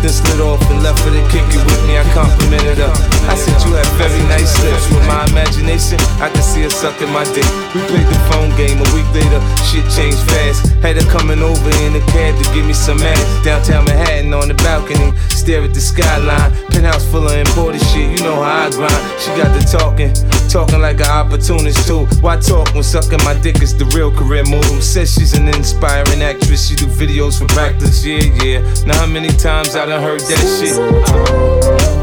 Then 0.06 0.14
slid 0.14 0.38
off 0.38 0.62
and 0.70 0.86
left 0.86 1.02
her 1.02 1.10
to 1.10 1.24
kick 1.34 1.42
it 1.50 1.62
with 1.66 1.82
me. 1.90 1.98
I 1.98 2.06
complimented 2.14 2.78
her. 2.78 2.94
I 3.26 3.34
said 3.34 3.58
you 3.66 3.74
have 3.74 3.90
very 3.98 4.22
nice 4.30 4.54
lips. 4.62 4.86
With 4.94 5.02
my 5.10 5.26
imagination, 5.34 5.98
I 6.22 6.30
could 6.30 6.46
see 6.46 6.62
her 6.62 6.70
sucking 6.70 7.10
my 7.10 7.26
dick. 7.34 7.46
We 7.74 7.82
played 7.90 8.06
the 8.06 8.22
phone 8.30 8.54
game. 8.54 8.78
A 8.78 8.88
week 8.94 9.10
later, 9.18 9.42
shit 9.66 9.82
changed 9.90 10.22
fast. 10.30 10.70
Had 10.86 11.02
her 11.02 11.08
coming 11.10 11.42
over 11.42 11.74
in 11.86 11.98
a 11.98 12.04
cab 12.14 12.38
to 12.38 12.46
give 12.54 12.66
me 12.70 12.74
some 12.74 13.02
ass. 13.02 13.26
Downtown 13.42 13.86
Manhattan 13.86 14.34
on 14.34 14.54
the 14.54 14.58
balcony, 14.62 15.10
stare 15.42 15.64
at 15.64 15.74
the 15.74 15.82
skyline. 15.82 16.52
Penthouse 16.70 17.06
full 17.10 17.26
of 17.26 17.34
imported 17.34 17.82
shit. 17.82 18.20
You 18.20 18.24
know 18.24 18.36
how 18.36 18.68
I 18.68 18.70
grind. 18.70 19.04
She 19.20 19.30
got 19.34 19.50
the 19.58 19.64
talking, 19.66 20.14
talking 20.50 20.80
like 20.80 21.02
an 21.02 21.10
opportunist 21.10 21.88
too. 21.88 22.06
Why 22.22 22.38
talk 22.38 22.74
when 22.74 22.84
sucking 22.84 23.24
my 23.26 23.34
dick 23.42 23.62
is 23.62 23.76
the 23.76 23.86
real 23.98 24.12
career 24.12 24.44
move? 24.46 24.84
Says 24.84 25.14
she's 25.14 25.34
an 25.34 25.48
inspiring 25.48 26.22
actress. 26.22 26.68
She 26.68 26.76
do 26.76 26.86
videos 26.86 27.40
for 27.40 27.48
practice. 27.48 28.06
Yeah, 28.06 28.30
yeah. 28.44 28.60
Now 28.86 28.98
how 29.00 29.08
many 29.08 29.30
times 29.30 29.76
I 29.76 29.86
done 29.86 30.02
heard 30.02 30.22
that 30.22 30.46
shit? 30.60 30.78
Uh-huh. 30.78 32.01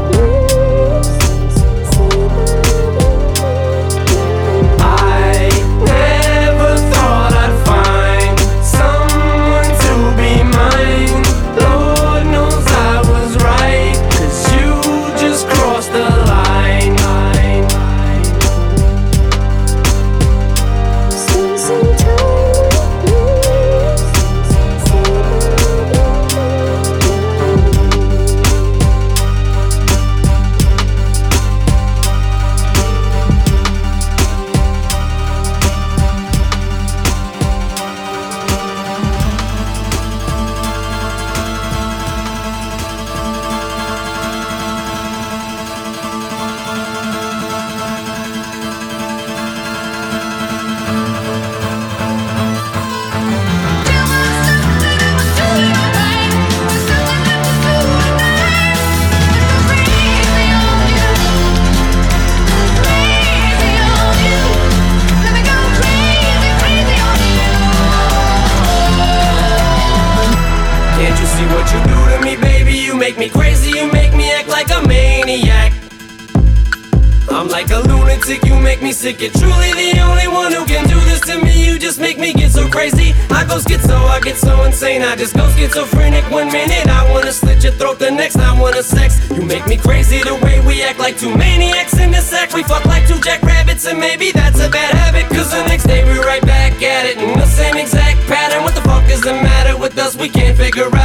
Sick. 78.99 79.21
You're 79.21 79.31
truly 79.31 79.71
the 79.79 80.01
only 80.01 80.27
one 80.27 80.51
who 80.51 80.65
can 80.65 80.83
do 80.83 80.99
this 81.07 81.21
to 81.21 81.39
me. 81.39 81.55
You 81.65 81.79
just 81.79 81.99
make 81.99 82.19
me 82.19 82.33
get 82.33 82.51
so 82.51 82.67
crazy. 82.67 83.15
I 83.31 83.45
go 83.47 83.55
schizo, 83.63 83.95
I 83.95 84.19
get 84.19 84.35
so 84.35 84.63
insane. 84.63 85.03
I 85.03 85.15
just 85.15 85.35
go 85.35 85.47
schizophrenic 85.55 86.29
one 86.29 86.51
minute. 86.51 86.85
I 86.87 87.09
wanna 87.11 87.31
slit 87.31 87.63
your 87.63 87.71
throat, 87.79 87.99
the 87.99 88.11
next 88.11 88.35
I 88.35 88.51
wanna 88.59 88.83
sex. 88.83 89.17
You 89.31 89.43
make 89.43 89.65
me 89.67 89.77
crazy 89.77 90.19
the 90.19 90.35
way 90.43 90.59
we 90.67 90.83
act 90.83 90.99
like 90.99 91.17
two 91.17 91.33
maniacs 91.33 91.97
in 91.97 92.11
the 92.11 92.19
sack. 92.19 92.53
We 92.53 92.63
fuck 92.63 92.83
like 92.85 93.07
two 93.07 93.19
jackrabbits, 93.21 93.85
and 93.85 93.97
maybe 93.99 94.31
that's 94.31 94.59
a 94.59 94.69
bad 94.69 94.93
habit. 94.93 95.25
Cause 95.29 95.49
the 95.51 95.63
next 95.71 95.85
day 95.85 96.03
we're 96.03 96.25
right 96.25 96.45
back 96.45 96.73
at 96.83 97.05
it 97.05 97.17
in 97.19 97.39
the 97.39 97.45
same 97.45 97.77
exact 97.77 98.19
pattern. 98.27 98.63
What 98.63 98.75
the 98.75 98.81
fuck 98.81 99.07
is 99.09 99.21
the 99.21 99.33
matter 99.33 99.77
with 99.77 99.97
us? 99.97 100.17
We 100.17 100.27
can't 100.27 100.57
figure 100.57 100.87
out 100.87 100.98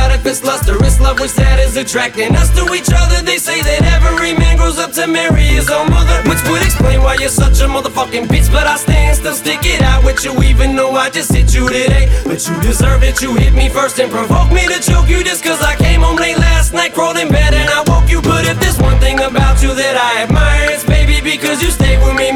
it's 0.63 1.01
love, 1.01 1.19
which 1.19 1.33
that 1.35 1.59
is 1.59 1.77
attracting 1.77 2.35
us 2.37 2.51
to 2.55 2.63
each 2.75 2.91
other. 2.95 3.23
They 3.23 3.39
say 3.39 3.61
that 3.63 3.83
every 3.99 4.35
man 4.35 4.57
grows 4.57 4.79
up 4.79 4.93
to 4.93 5.07
marry 5.07 5.43
his 5.43 5.71
own 5.71 5.91
mother, 5.91 6.23
which 6.31 6.43
would 6.47 6.63
explain 6.63 7.03
why 7.03 7.17
you're 7.19 7.33
such 7.33 7.61
a 7.61 7.67
motherfucking 7.67 8.27
bitch. 8.27 8.51
But 8.53 8.67
I 8.67 8.77
stand 8.77 9.17
still, 9.17 9.35
stick 9.35 9.61
it 9.65 9.83
out 9.83 10.05
with 10.05 10.25
you, 10.25 10.33
even 10.43 10.77
though 10.77 10.93
I 10.93 11.11
just 11.11 11.33
hit 11.33 11.55
you 11.55 11.69
today. 11.69 12.07
But 12.25 12.47
you 12.47 12.55
deserve 12.61 13.03
it, 13.03 13.21
you 13.21 13.35
hit 13.35 13.55
me 13.55 13.69
first 13.69 13.99
and 13.99 14.11
provoke 14.11 14.53
me 14.53 14.67
to 14.69 14.79
choke 14.81 15.09
you 15.09 15.25
just 15.25 15.43
cause 15.43 15.61
I 15.63 15.75
came 15.77 16.03
home 16.03 16.17
late 16.17 16.39
last 16.39 16.73
night, 16.73 16.95
crawled 16.95 17.19
in 17.19 17.29
bed 17.29 17.55
and 17.55 17.69
I 17.71 17.83
woke 17.91 18.11
you. 18.11 18.23
But 18.23 18.47
if 18.47 18.59
there's 18.61 18.79
one 18.81 18.99
thing 19.01 19.21
about 19.21 19.63
you 19.63 19.75
that 19.75 19.97
I 19.99 20.23
admire, 20.23 20.71
it's 20.71 20.85
baby 20.85 21.19
because 21.21 21.63
you 21.63 21.71
stay 21.71 21.99
with 21.99 22.15
me, 22.15 22.31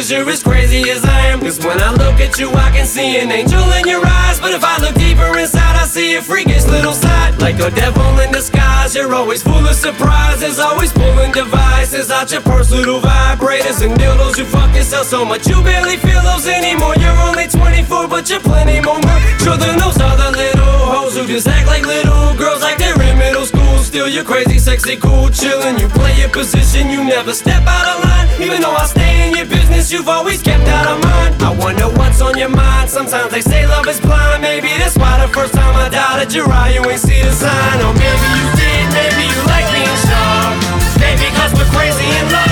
cause 0.00 0.10
you're 0.10 0.30
as 0.30 0.42
crazy 0.42 0.88
as 0.88 1.04
I 1.04 1.26
am. 1.26 1.40
Cause 1.40 1.58
when 1.58 1.78
I 1.78 1.92
look 1.92 2.20
at 2.24 2.38
you, 2.38 2.48
I 2.50 2.70
can 2.70 2.86
see 2.86 3.20
an 3.20 3.30
angel 3.30 3.60
in 3.78 3.86
your 3.86 4.00
eyes. 4.02 4.40
But 4.40 4.52
if 4.52 4.64
I 4.64 4.80
look 4.80 4.94
deeper 4.94 5.28
inside, 5.38 5.76
I 5.76 5.84
see 5.84 6.14
a 6.14 6.22
freakish 6.22 6.64
little 6.64 6.94
side. 6.94 7.38
Like 7.38 7.60
a 7.60 7.70
devil 7.70 8.08
in 8.20 8.32
disguise, 8.32 8.94
you're 8.94 9.12
always 9.12 9.42
full 9.42 9.66
of 9.72 9.74
surprises. 9.74 10.58
Always 10.58 10.90
pulling 10.92 11.32
devices 11.32 12.10
out 12.10 12.32
your 12.32 12.40
purse, 12.40 12.70
little 12.70 13.00
vibrators 13.00 13.84
and 13.84 13.92
dildos. 14.00 14.38
You 14.38 14.46
fuck 14.46 14.74
yourself 14.74 15.06
so 15.06 15.22
much, 15.22 15.46
you 15.46 15.62
barely 15.62 15.96
feel 15.96 16.22
those 16.22 16.46
anymore. 16.48 16.94
You're 16.96 17.20
only 17.28 17.46
24, 17.46 18.08
but 18.08 18.30
you're 18.30 18.40
plenty 18.40 18.80
more 18.80 19.00
mature 19.04 19.58
than 19.58 19.76
those 19.76 20.00
other 20.00 20.30
little 20.34 20.76
hoes 20.92 21.14
who 21.16 21.26
just 21.26 21.46
act 21.46 21.66
like 21.66 21.84
little 21.84 22.34
girls, 22.36 22.62
like 22.62 22.78
they're 22.78 23.02
in 23.02 23.18
middle 23.18 23.44
school. 23.44 23.59
Still, 23.90 24.06
you're 24.06 24.22
crazy, 24.22 24.56
sexy, 24.60 24.96
cool, 24.96 25.26
chillin'. 25.34 25.80
You 25.80 25.88
play 25.88 26.14
your 26.14 26.28
position, 26.28 26.90
you 26.90 27.02
never 27.02 27.32
step 27.32 27.66
out 27.66 27.88
of 27.90 28.04
line. 28.04 28.28
Even 28.40 28.60
though 28.60 28.70
I 28.70 28.86
stay 28.86 29.26
in 29.26 29.34
your 29.34 29.46
business, 29.46 29.90
you've 29.90 30.06
always 30.06 30.40
kept 30.40 30.62
out 30.68 30.86
of 30.86 31.02
mine. 31.02 31.34
I 31.42 31.50
wonder 31.58 31.86
what's 31.98 32.20
on 32.20 32.38
your 32.38 32.50
mind. 32.50 32.88
Sometimes 32.88 33.32
they 33.32 33.40
say 33.40 33.66
love 33.66 33.88
is 33.88 33.98
blind. 33.98 34.42
Maybe 34.42 34.68
that's 34.78 34.96
why 34.96 35.18
the 35.18 35.26
first 35.34 35.54
time 35.54 35.74
I 35.74 35.88
doubted 35.88 36.32
your 36.32 36.46
eye, 36.48 36.70
you 36.70 36.88
ain't 36.88 37.00
see 37.00 37.20
the 37.20 37.32
sign. 37.32 37.82
Or 37.82 37.92
maybe 37.94 38.26
you 38.38 38.46
did, 38.62 38.86
maybe 38.94 39.26
you 39.26 39.40
like 39.50 39.66
being 39.74 39.98
sure. 40.06 40.54
Maybe 41.02 41.26
cause 41.34 41.50
we're 41.58 41.66
crazy 41.74 42.06
in 42.06 42.30
love. 42.30 42.49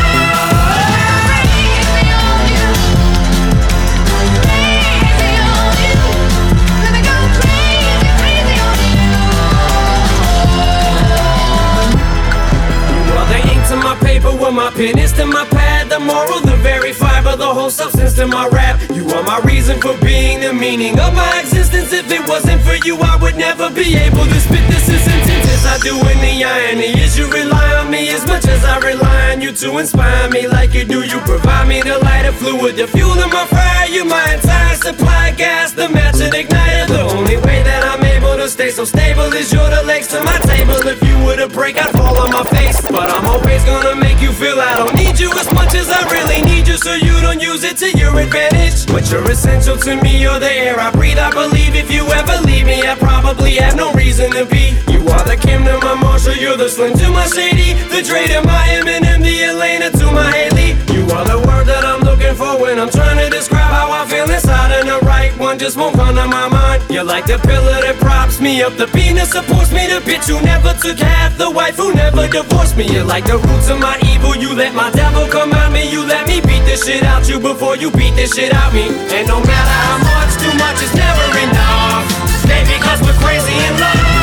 Paper 14.79 14.95
my 14.95 15.03
pen 15.03 15.19
to 15.19 15.27
my 15.27 15.45
pad 15.47 15.89
the 15.89 15.99
moral 15.99 16.41
the 16.41 16.57
very 16.63 16.93
fiber 16.93 17.37
the 17.37 17.47
whole 17.47 17.71
substance 17.71 18.15
to 18.15 18.27
my 18.27 18.47
rap. 18.49 18.81
You 18.95 19.09
are 19.11 19.23
my 19.23 19.41
reason 19.41 19.81
for 19.81 19.97
being 19.99 20.41
the 20.41 20.53
meaning 20.53 20.99
of 21.01 21.15
my 21.15 21.41
existence. 21.41 21.93
If 21.93 22.11
it 22.11 22.29
wasn't 22.29 22.63
for 22.63 22.77
you 22.87 22.97
I 22.97 23.17
would 23.21 23.37
never 23.37 23.71
be 23.71 23.97
able 23.97 24.25
to 24.25 24.41
spit 24.41 24.65
this 24.69 24.89
as 24.89 25.05
intense 25.07 25.49
as 25.57 25.67
I 25.67 25.79
do 25.83 25.95
in 25.95 26.19
the 26.21 26.45
irony 26.45 26.91
is 27.01 27.19
you 27.19 27.27
rely 27.31 27.75
on 27.77 27.91
me? 27.91 28.11
As 28.11 28.27
much 28.27 28.47
as 28.47 28.65
I 28.65 28.79
rely 28.79 29.33
on 29.33 29.41
you 29.41 29.53
to 29.53 29.79
inspire 29.79 30.31
me 30.31 30.47
like 30.47 30.75
you 30.75 30.85
do 30.85 31.03
you 31.03 31.19
provide 31.21 31.67
me 31.69 31.83
the 31.83 31.99
lighter 31.99 32.33
fluid 32.33 32.77
the 32.77 32.87
fuel 32.87 33.19
in 33.19 33.31
my 33.31 33.47
fire. 33.47 33.89
You 33.89 34.05
my 34.05 34.35
entire 34.35 34.77
supply 34.77 35.33
gas 35.33 35.73
the 35.73 35.89
match 35.89 36.21
and 36.21 36.33
igniter 36.33 36.87
the 36.87 37.03
only 37.17 37.37
way 37.37 37.63
that 37.63 37.83
I'm 37.85 38.08
stay 38.49 38.71
so 38.71 38.85
stable 38.85 39.31
is 39.35 39.53
you're 39.53 39.71
the 39.71 39.83
legs 39.85 40.09
to 40.09 40.21
my 40.25 40.39
table 40.39 40.81
if 40.89 41.03
you 41.03 41.17
were 41.25 41.37
to 41.37 41.49
break 41.49 41.77
I'd 41.77 41.93
fall 41.93 42.17
on 42.19 42.31
my 42.31 42.45
face 42.45 42.81
but 42.91 43.11
I'm 43.11 43.27
always 43.27 43.63
gonna 43.65 43.95
make 43.95 44.21
you 44.21 44.33
feel 44.33 44.59
I 44.61 44.75
don't 44.75 44.95
need 44.95 45.19
you 45.19 45.31
as 45.33 45.53
much 45.53 45.75
as 45.75 45.91
I 45.91 46.01
really 46.11 46.41
need 46.43 46.67
you, 46.67 46.77
so 46.77 46.95
you 46.95 47.21
don't 47.21 47.41
use 47.41 47.65
it 47.65 47.77
to 47.79 47.91
your 47.99 48.19
advantage. 48.19 48.87
But 48.87 49.11
you're 49.11 49.29
essential 49.31 49.77
to 49.77 50.01
me, 50.03 50.21
you're 50.21 50.39
the 50.39 50.51
air 50.51 50.79
I 50.79 50.91
breathe. 50.91 51.19
I 51.19 51.31
believe 51.31 51.75
if 51.75 51.91
you 51.91 52.07
ever 52.07 52.37
leave 52.47 52.67
me, 52.67 52.83
I 52.83 52.95
probably 52.95 53.57
have 53.57 53.77
no 53.77 53.93
reason 53.93 54.31
to 54.33 54.45
be. 54.47 54.75
You 54.93 55.01
are 55.09 55.25
the 55.25 55.37
Kim 55.37 55.65
to 55.65 55.79
my 55.79 55.95
Marshall, 55.95 56.35
you're 56.35 56.57
the 56.57 56.69
Slim 56.69 56.97
to 56.99 57.11
my 57.11 57.27
Shady, 57.27 57.75
the 57.93 58.03
Dre 58.03 58.27
to 58.27 58.41
my 58.47 58.63
Eminem, 58.79 59.23
the 59.23 59.45
Elena 59.45 59.91
to 59.91 60.07
my 60.13 60.31
Hailie. 60.31 60.88
Are 61.09 61.25
the 61.25 61.39
word 61.49 61.67
that 61.67 61.85
I'm 61.85 62.01
looking 62.01 62.35
for 62.35 62.61
when 62.61 62.79
I'm 62.79 62.91
trying 62.91 63.19
to 63.19 63.29
describe 63.31 63.71
how 63.71 63.91
I 63.91 64.07
feel 64.07 64.29
inside, 64.29 64.73
and 64.73 64.89
the 64.89 64.99
right 65.07 65.33
one 65.39 65.59
just 65.59 65.77
won't 65.77 65.97
come 65.97 66.15
to 66.17 66.27
my 66.27 66.49
mind. 66.49 66.83
You're 66.91 67.05
like 67.05 67.27
the 67.27 67.39
pillar 67.39 67.81
that 67.81 67.97
props 67.99 68.41
me 68.41 68.63
up, 68.63 68.77
the 68.77 68.87
penis 68.87 69.33
supports 69.33 69.73
me, 69.73 69.87
the 69.87 70.01
bitch 70.05 70.29
who 70.29 70.41
never 70.45 70.75
took 70.75 70.99
half, 70.99 71.37
the 71.39 71.51
wife 71.51 71.77
who 71.77 71.95
never 71.95 72.29
divorced 72.29 72.77
me. 72.77 72.87
You're 72.87 73.05
like 73.05 73.25
the 73.25 73.39
roots 73.39 73.69
of 73.71 73.81
my 73.81 73.99
evil. 74.13 74.37
You 74.37 74.55
let 74.55 74.75
my 74.75 74.91
devil 74.91 75.27
come 75.29 75.53
out 75.53 75.73
me. 75.73 75.91
You 75.91 76.05
let 76.05 76.29
me 76.29 76.41
beat 76.41 76.65
this 76.69 76.85
shit 76.85 77.03
out 77.03 77.29
you 77.29 77.41
before 77.41 77.77
you 77.77 77.91
beat 77.91 78.15
this 78.15 78.35
shit 78.35 78.53
out 78.53 78.73
me. 78.73 78.89
And 79.17 79.27
no 79.27 79.41
matter 79.41 79.77
how 79.83 79.99
much, 79.99 80.33
too 80.37 80.55
much 80.59 80.79
is 80.83 80.95
never 80.95 81.27
enough. 81.41 82.05
Maybe 82.47 82.79
cause 82.83 83.01
we're 83.03 83.19
crazy 83.25 83.55
in 83.55 83.75
love. 83.81 84.18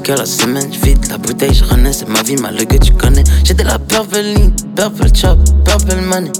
De 0.00 0.06
0 0.06 0.12
à 0.14 0.14
10 0.14 0.14
k 0.14 0.18
la 0.18 0.26
semaine. 0.26 0.70
Vite 0.82 1.08
la 1.08 1.18
bouteille, 1.18 1.54
je 1.54 1.64
c'est 1.92 2.08
ma 2.08 2.22
vie, 2.22 2.36
ma 2.36 2.50
que 2.52 2.76
tu 2.76 2.92
connais. 2.92 3.24
J'ai 3.44 3.54
de 3.54 3.62
la 3.62 3.78
purple 3.78 4.20
ligne, 4.20 4.50
purple 4.74 5.08
chop, 5.14 5.38
purple 5.64 6.00
money. 6.00 6.32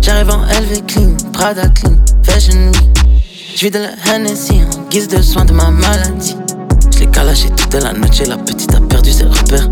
J'arrive 0.00 0.30
en 0.30 0.42
LV 0.42 0.86
clean, 0.86 1.16
Prada 1.32 1.68
clean, 1.68 1.96
fashion 2.22 2.68
week. 2.68 2.88
Je 3.56 3.68
de 3.68 3.78
la 3.78 4.14
Hennessy 4.14 4.60
en 4.62 4.88
guise 4.88 5.08
de 5.08 5.20
soin 5.22 5.44
de 5.44 5.52
ma 5.52 5.70
maladie. 5.70 6.36
Je 6.92 7.00
l'ai 7.00 7.06
calachée 7.06 7.50
toute 7.50 7.74
la 7.74 7.92
nuit, 7.92 8.08
la 8.26 8.36
petite 8.36 8.74
a 8.74 8.80
perdu 8.80 9.12
ses 9.12 9.24
repères. 9.24 9.68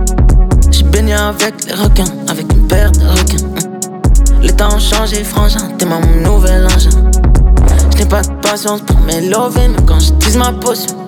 J'ai 0.70 0.84
baigné 0.84 1.14
avec 1.14 1.54
les 1.66 1.74
requins, 1.74 2.12
avec 2.28 2.52
une 2.52 2.66
paire 2.68 2.92
de 2.92 3.00
requins. 3.00 3.46
Hein. 3.46 4.38
Les 4.42 4.52
temps 4.52 4.74
ont 4.74 4.78
changé, 4.78 5.24
frangin, 5.24 5.68
t'es 5.78 5.86
mon 5.86 6.00
nouvel 6.22 6.66
engin. 6.66 6.90
Je 7.92 7.98
n'ai 7.98 8.08
pas 8.08 8.22
de 8.22 8.32
patience 8.40 8.80
pour 8.82 8.98
mes 9.00 9.28
lovés, 9.28 9.68
même 9.68 9.84
quand 9.86 10.00
je 10.00 10.12
tise 10.14 10.36
ma 10.36 10.52
potion. 10.52 10.99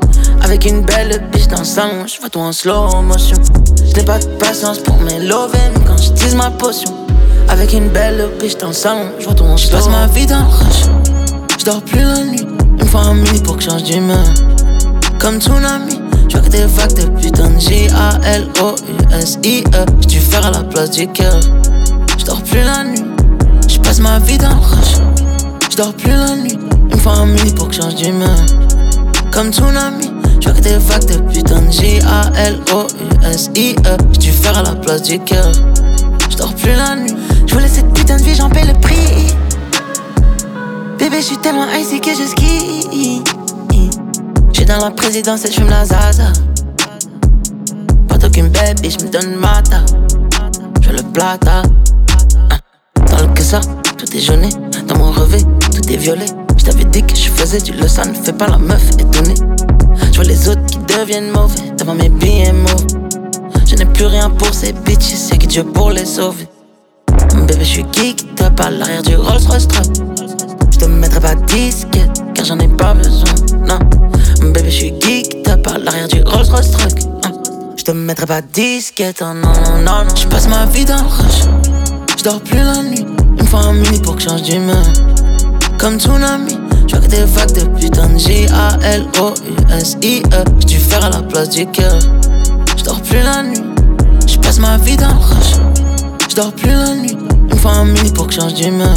Avec 0.45 0.67
une 0.67 0.83
belle 0.83 1.23
biche 1.33 1.49
dans 1.49 1.61
le 1.61 1.65
salon, 1.65 2.07
je 2.07 2.21
vois 2.21 2.29
tout 2.29 2.39
en 2.39 2.53
slow 2.53 3.03
motion. 3.03 3.39
Je 3.79 3.95
n'ai 3.95 4.05
pas 4.05 4.19
de 4.19 4.27
patience 4.39 4.79
pour 4.79 4.97
mes 4.99 5.21
lovés, 5.21 5.59
même 5.73 5.85
quand 5.87 5.97
je 5.97 6.11
tise 6.13 6.35
ma 6.35 6.51
potion. 6.51 6.91
Avec 7.49 7.73
une 7.73 7.89
belle 7.89 8.29
biche 8.41 8.59
dans 8.59 8.69
le 8.69 8.73
salon, 8.73 9.11
je 9.19 9.25
vois 9.25 9.35
tout 9.35 9.45
en 9.45 9.57
slow. 9.57 9.79
Je 9.85 9.89
ma 9.91 10.07
vie 10.09 10.27
dans 10.27 10.41
le 10.41 10.45
rush, 10.45 10.87
je 11.59 11.65
dors 11.65 11.83
plus 11.83 12.01
la 12.01 12.19
nuit. 12.25 12.47
Une 12.79 12.87
fois 12.87 13.03
un 13.03 13.15
mini 13.15 13.41
pour 13.41 13.57
que 13.57 13.63
change 13.63 13.85
d'humeur. 13.85 14.25
Comme 15.21 15.41
tsunami, 15.41 16.01
je 16.29 16.37
vois 16.37 16.47
que 16.47 16.51
des 16.51 16.65
vagues 16.65 16.95
de 16.95 17.05
putain 17.21 17.51
de 17.51 17.61
J-A-L-O-U-S-I-E. 17.61 18.67
J'ai 20.01 20.07
dû 20.09 20.19
faire 20.19 20.45
à 20.47 20.51
la 20.51 20.65
place 20.65 20.91
du 20.91 21.07
cœur. 21.07 21.41
Je 22.19 22.25
dors 22.25 22.43
plus 22.43 22.63
la 22.63 22.85
nuit, 22.85 23.05
je 23.69 23.79
passe 23.79 24.01
ma 24.01 24.19
vie 24.19 24.39
dans 24.39 24.49
le 24.49 24.55
rush. 24.57 24.97
Je 25.71 25.77
dors 25.77 25.95
plus 25.95 26.11
la 26.11 26.35
nuit, 26.35 26.59
une 26.91 26.99
fois 26.99 27.13
un 27.13 27.27
mini 27.27 27.53
pour 27.53 27.69
que 27.69 27.75
change 27.77 27.95
d'humeur. 27.95 28.37
Comme 29.31 29.53
tsunami, 29.53 30.02
je 30.43 30.49
que 30.51 30.61
des 30.61 30.73
de 30.73 31.21
putain 31.33 31.71
J-A-L-O-U-S-I-E. 31.71 32.17
J'ai 34.13 34.19
dû 34.19 34.33
faire 34.33 34.59
à 34.59 34.63
la 34.63 34.75
place 34.75 35.03
du 35.03 35.21
cœur. 35.21 35.53
Je 36.29 36.37
dors 36.37 36.53
plus 36.55 36.73
la 36.73 36.97
nuit, 36.97 37.15
je 37.47 37.55
voulais 37.55 37.69
cette 37.69 37.93
putain 37.93 38.17
de 38.17 38.23
vie, 38.23 38.35
j'en 38.35 38.51
paie 38.51 38.65
le 38.65 38.73
prix. 38.81 39.37
Bébé, 40.99 41.19
je 41.19 41.27
suis 41.27 41.37
tellement 41.37 41.67
icy 41.73 42.01
que 42.01 42.11
je 42.11 42.25
ski. 42.25 43.23
J'suis 44.53 44.65
dans 44.65 44.79
la 44.79 44.91
présidence 44.91 45.45
et 45.45 45.53
j'fume 45.53 45.71
la 45.71 45.85
zaza. 45.85 46.33
Pas 48.09 48.17
aucune 48.25 48.49
baby, 48.49 48.91
j'me 48.91 49.11
donne 49.11 49.37
mata. 49.37 49.85
J'veux 50.81 50.97
le 50.97 51.03
plata. 51.13 51.63
Dans 52.97 53.19
le 53.19 53.29
que 53.35 53.43
ça, 53.43 53.61
tout 53.97 54.17
est 54.17 54.21
jauné. 54.21 54.49
Dans 54.89 54.99
mon 54.99 55.13
revêt, 55.13 55.43
tout 55.73 55.89
est 55.89 55.97
violet. 55.97 56.42
J't'avais 56.57 56.85
dit 56.85 57.03
que 57.03 57.17
je 57.17 57.29
faisais 57.31 57.61
du 57.61 57.73
le 57.73 57.89
ça 57.89 58.05
ne 58.05 58.15
fait 58.15 58.33
pas 58.33 58.47
la 58.47 58.59
meuf 58.59 58.91
étonnée. 58.99 59.35
J'vois 60.13 60.25
les 60.25 60.49
autres 60.49 60.65
qui 60.67 60.79
deviennent 60.79 61.31
mauvais 61.31 61.71
devant 61.79 61.95
mes 61.95 62.09
mauvais. 62.09 62.87
Je 63.67 63.77
n'ai 63.77 63.87
plus 63.87 64.07
rien 64.07 64.29
pour 64.31 64.53
ces 64.53 64.73
bitches, 64.73 65.15
c'est 65.17 65.39
que 65.39 65.47
Dieu 65.47 65.65
pour 65.65 65.91
les 65.91 66.05
sauver. 66.05 66.47
Bébé, 67.35 67.61
je 67.61 67.65
suis 67.65 67.87
geek, 67.93 68.35
top 68.35 68.61
à 68.61 68.71
l'arrière 68.71 69.03
du 69.03 69.17
Rolls 69.17 69.47
Royce 69.49 69.67
truck. 69.67 69.87
Je 70.71 70.79
te 70.79 70.85
mettrai 70.85 71.21
pas 71.21 71.35
disquette, 71.35 72.23
car 72.35 72.45
j'en 72.45 72.59
ai 72.59 72.69
pas 72.69 72.95
besoin, 72.95 73.35
non. 73.67 73.79
Bébé, 74.53 74.71
je 74.71 74.77
suis 74.77 74.95
geek, 75.01 75.43
top 75.43 75.67
à 75.69 75.79
l'arrière 75.79 76.09
du 76.09 76.23
Rolls 76.23 76.51
Royce 76.51 76.71
truck. 76.71 76.93
Je 77.77 77.85
te 77.85 77.93
mettrai 77.93 78.27
pas 78.27 78.43
disquette, 78.43 79.23
oh 79.23 79.35
non, 79.35 79.53
non, 79.53 79.79
non, 79.79 80.05
non. 80.05 80.15
Je 80.15 80.27
passe 80.27 80.49
ma 80.49 80.67
vie 80.67 80.85
dans 80.85 80.97
le 80.97 81.09
rush, 81.09 81.43
je 82.19 82.25
dors 82.25 82.41
plus 82.41 82.59
la 82.59 82.83
nuit. 82.83 83.07
Il 83.39 83.43
me 83.43 83.49
faut 83.49 83.57
un 83.57 83.73
mini 83.73 83.99
pour 84.01 84.17
que 84.17 84.23
change 84.23 84.43
d'humeur. 84.43 84.85
Comme 85.83 85.99
tsunami, 85.99 86.57
je 86.87 86.95
que 86.95 87.09
des 87.09 87.25
vagues 87.25 87.55
de 87.55 87.65
putain 87.77 88.09
de 88.11 88.17
J-A-L-O-U-S-I-E. 88.17 88.85
J'du 90.61 90.79
faire 90.79 91.05
à 91.05 91.11
la 91.11 91.23
place 91.23 91.49
du 91.49 91.67
cœur. 91.67 91.99
Je 92.77 92.85
dors 92.85 93.01
plus 93.03 93.19
la 93.19 93.43
nuit, 93.43 93.65
je 94.29 94.37
passe 94.39 94.61
ma 94.61 94.77
vie 94.77 94.97
dans 94.97 95.09
le 95.09 95.15
rush. 95.15 95.57
Je 96.31 96.37
dors 96.37 96.53
plus 96.53 96.71
la 96.71 96.95
nuit, 96.95 97.19
me 97.51 97.57
faut 97.57 97.69
un 97.69 97.87
mini 97.87 98.13
pour 98.13 98.29
que 98.29 98.35
change 98.35 98.55
d'humeur. 98.55 98.95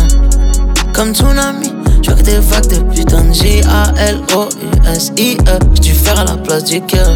Comme 0.94 1.16
tsunami, 1.16 1.74
je 2.04 2.12
que 2.12 2.22
des 2.22 2.38
vagues 2.38 2.68
de 2.68 2.78
putain 2.94 3.24
de 3.24 3.34
J-A-L-O-U-S-I-E. 3.34 3.80
J'du 5.74 5.92
faire 5.92 6.20
à 6.20 6.24
la 6.26 6.38
place 6.38 6.66
du 6.66 6.82
cœur. 6.82 7.16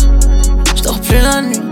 Je 0.76 0.82
dors 0.82 1.00
plus 1.00 1.20
la 1.22 1.44
nuit. 1.44 1.69